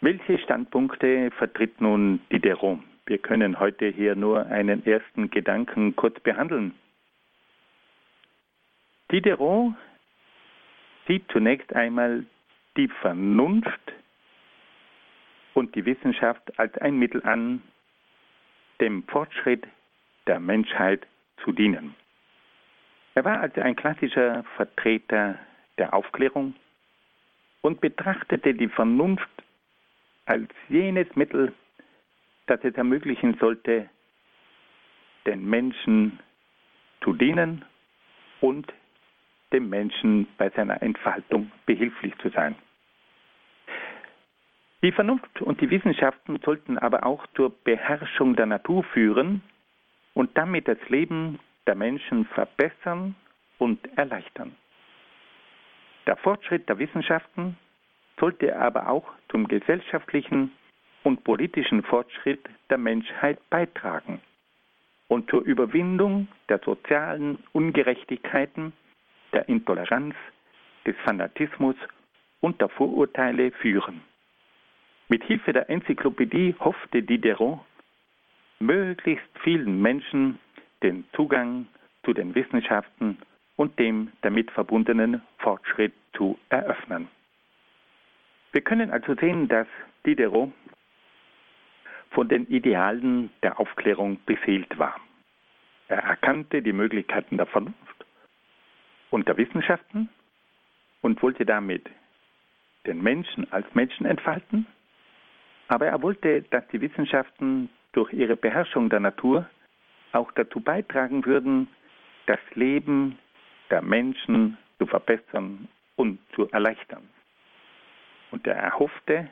[0.00, 2.78] Welche Standpunkte vertritt nun Diderot?
[3.06, 6.74] Wir können heute hier nur einen ersten Gedanken kurz behandeln.
[9.10, 9.74] Diderot
[11.06, 12.26] sieht zunächst einmal
[12.76, 13.92] die Vernunft
[15.54, 17.62] und die Wissenschaft als ein Mittel an,
[18.80, 19.66] dem Fortschritt
[20.26, 21.06] der Menschheit
[21.42, 21.94] zu dienen.
[23.18, 25.40] Er war also ein klassischer Vertreter
[25.76, 26.54] der Aufklärung
[27.62, 29.28] und betrachtete die Vernunft
[30.24, 31.52] als jenes Mittel,
[32.46, 33.90] das es ermöglichen sollte,
[35.26, 36.20] den Menschen
[37.00, 37.64] zu dienen
[38.40, 38.72] und
[39.52, 42.54] dem Menschen bei seiner Entfaltung behilflich zu sein.
[44.84, 49.42] Die Vernunft und die Wissenschaften sollten aber auch zur Beherrschung der Natur führen
[50.14, 53.14] und damit das Leben der Menschen verbessern
[53.58, 54.56] und erleichtern.
[56.06, 57.58] Der Fortschritt der Wissenschaften
[58.18, 60.50] sollte aber auch zum gesellschaftlichen
[61.04, 62.40] und politischen Fortschritt
[62.70, 64.22] der Menschheit beitragen
[65.08, 68.72] und zur Überwindung der sozialen Ungerechtigkeiten
[69.34, 70.14] der Intoleranz,
[70.86, 71.76] des Fanatismus
[72.40, 74.00] und der Vorurteile führen.
[75.08, 77.60] Mit Hilfe der Enzyklopädie hoffte Diderot,
[78.58, 80.38] möglichst vielen Menschen
[80.82, 81.66] den Zugang
[82.04, 83.18] zu den Wissenschaften
[83.56, 87.08] und dem damit verbundenen Fortschritt zu eröffnen.
[88.52, 89.66] Wir können also sehen, dass
[90.06, 90.52] Diderot
[92.10, 94.96] von den Idealen der Aufklärung beseelt war.
[95.88, 98.06] Er erkannte die Möglichkeiten der Vernunft
[99.10, 100.08] und der Wissenschaften
[101.02, 101.88] und wollte damit
[102.86, 104.66] den Menschen als Menschen entfalten,
[105.68, 109.48] aber er wollte, dass die Wissenschaften durch ihre Beherrschung der Natur
[110.12, 111.68] auch dazu beitragen würden,
[112.26, 113.18] das Leben
[113.70, 117.08] der Menschen zu verbessern und zu erleichtern.
[118.30, 119.28] Und er erhoffte,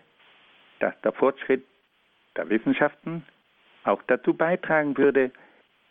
[0.80, 1.64] dass der Fortschritt
[2.36, 3.24] der Wissenschaften
[3.84, 5.30] auch dazu beitragen würde,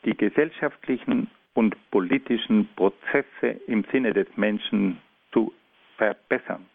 [0.04, 5.54] die gesellschaftlichen und politischen Prozesse im Sinne des Menschen zu
[5.98, 6.66] verbessern.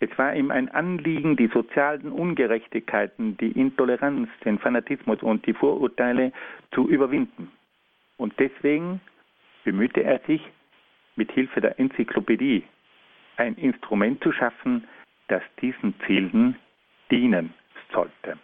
[0.00, 6.32] Es war ihm ein Anliegen, die sozialen Ungerechtigkeiten, die Intoleranz, den Fanatismus und die Vorurteile
[6.74, 7.52] zu überwinden.
[8.16, 9.02] Und deswegen
[9.64, 10.42] bemühte er sich,
[11.16, 12.64] mit Hilfe der Enzyklopädie
[13.36, 14.86] ein Instrument zu schaffen,
[15.28, 16.56] das diesen Zielen
[17.10, 17.52] dienen
[17.92, 18.38] sollte.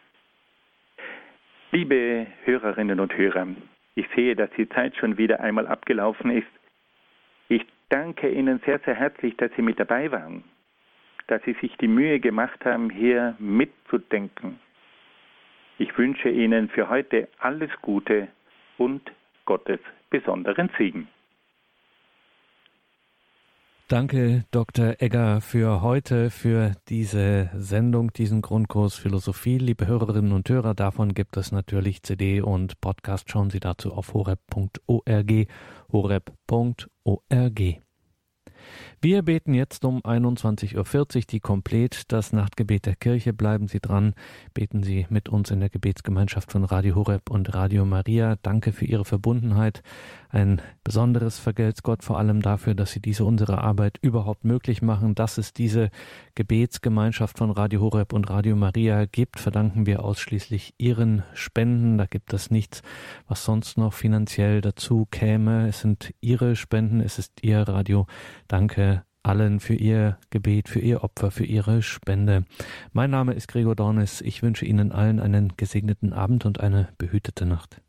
[1.72, 3.48] Liebe Hörerinnen und Hörer,
[3.94, 6.46] ich sehe, dass die Zeit schon wieder einmal abgelaufen ist.
[7.48, 10.44] Ich danke Ihnen sehr, sehr herzlich, dass Sie mit dabei waren,
[11.26, 14.60] dass Sie sich die Mühe gemacht haben, hier mitzudenken.
[15.78, 18.28] Ich wünsche Ihnen für heute alles Gute
[18.78, 19.02] und
[19.44, 21.08] Gottes besonderen Segen.
[23.88, 24.96] Danke, Dr.
[24.98, 29.58] Egger, für heute, für diese Sendung, diesen Grundkurs Philosophie.
[29.58, 33.30] Liebe Hörerinnen und Hörer, davon gibt es natürlich CD und Podcast.
[33.30, 35.46] Schauen Sie dazu auf horeb.org,
[35.92, 37.86] horeb.org.
[39.00, 40.76] Wir beten jetzt um 21.40
[41.16, 43.32] Uhr die Komplet, das Nachtgebet der Kirche.
[43.32, 44.14] Bleiben Sie dran,
[44.54, 48.36] beten Sie mit uns in der Gebetsgemeinschaft von Radio Horeb und Radio Maria.
[48.42, 49.82] Danke für Ihre Verbundenheit.
[50.28, 55.14] Ein besonderes vergelt's Gott vor allem dafür, dass Sie diese unsere Arbeit überhaupt möglich machen.
[55.14, 55.90] Dass es diese
[56.34, 61.98] Gebetsgemeinschaft von Radio Horeb und Radio Maria gibt, verdanken wir ausschließlich Ihren Spenden.
[61.98, 62.82] Da gibt es nichts,
[63.28, 65.68] was sonst noch finanziell dazu käme.
[65.68, 68.06] Es sind Ihre Spenden, es ist Ihr Radio.
[68.48, 72.44] Danke allen für Ihr Gebet, für Ihr Opfer, für Ihre Spende.
[72.92, 74.20] Mein Name ist Gregor Dornis.
[74.20, 77.80] Ich wünsche Ihnen allen einen gesegneten Abend und eine behütete Nacht.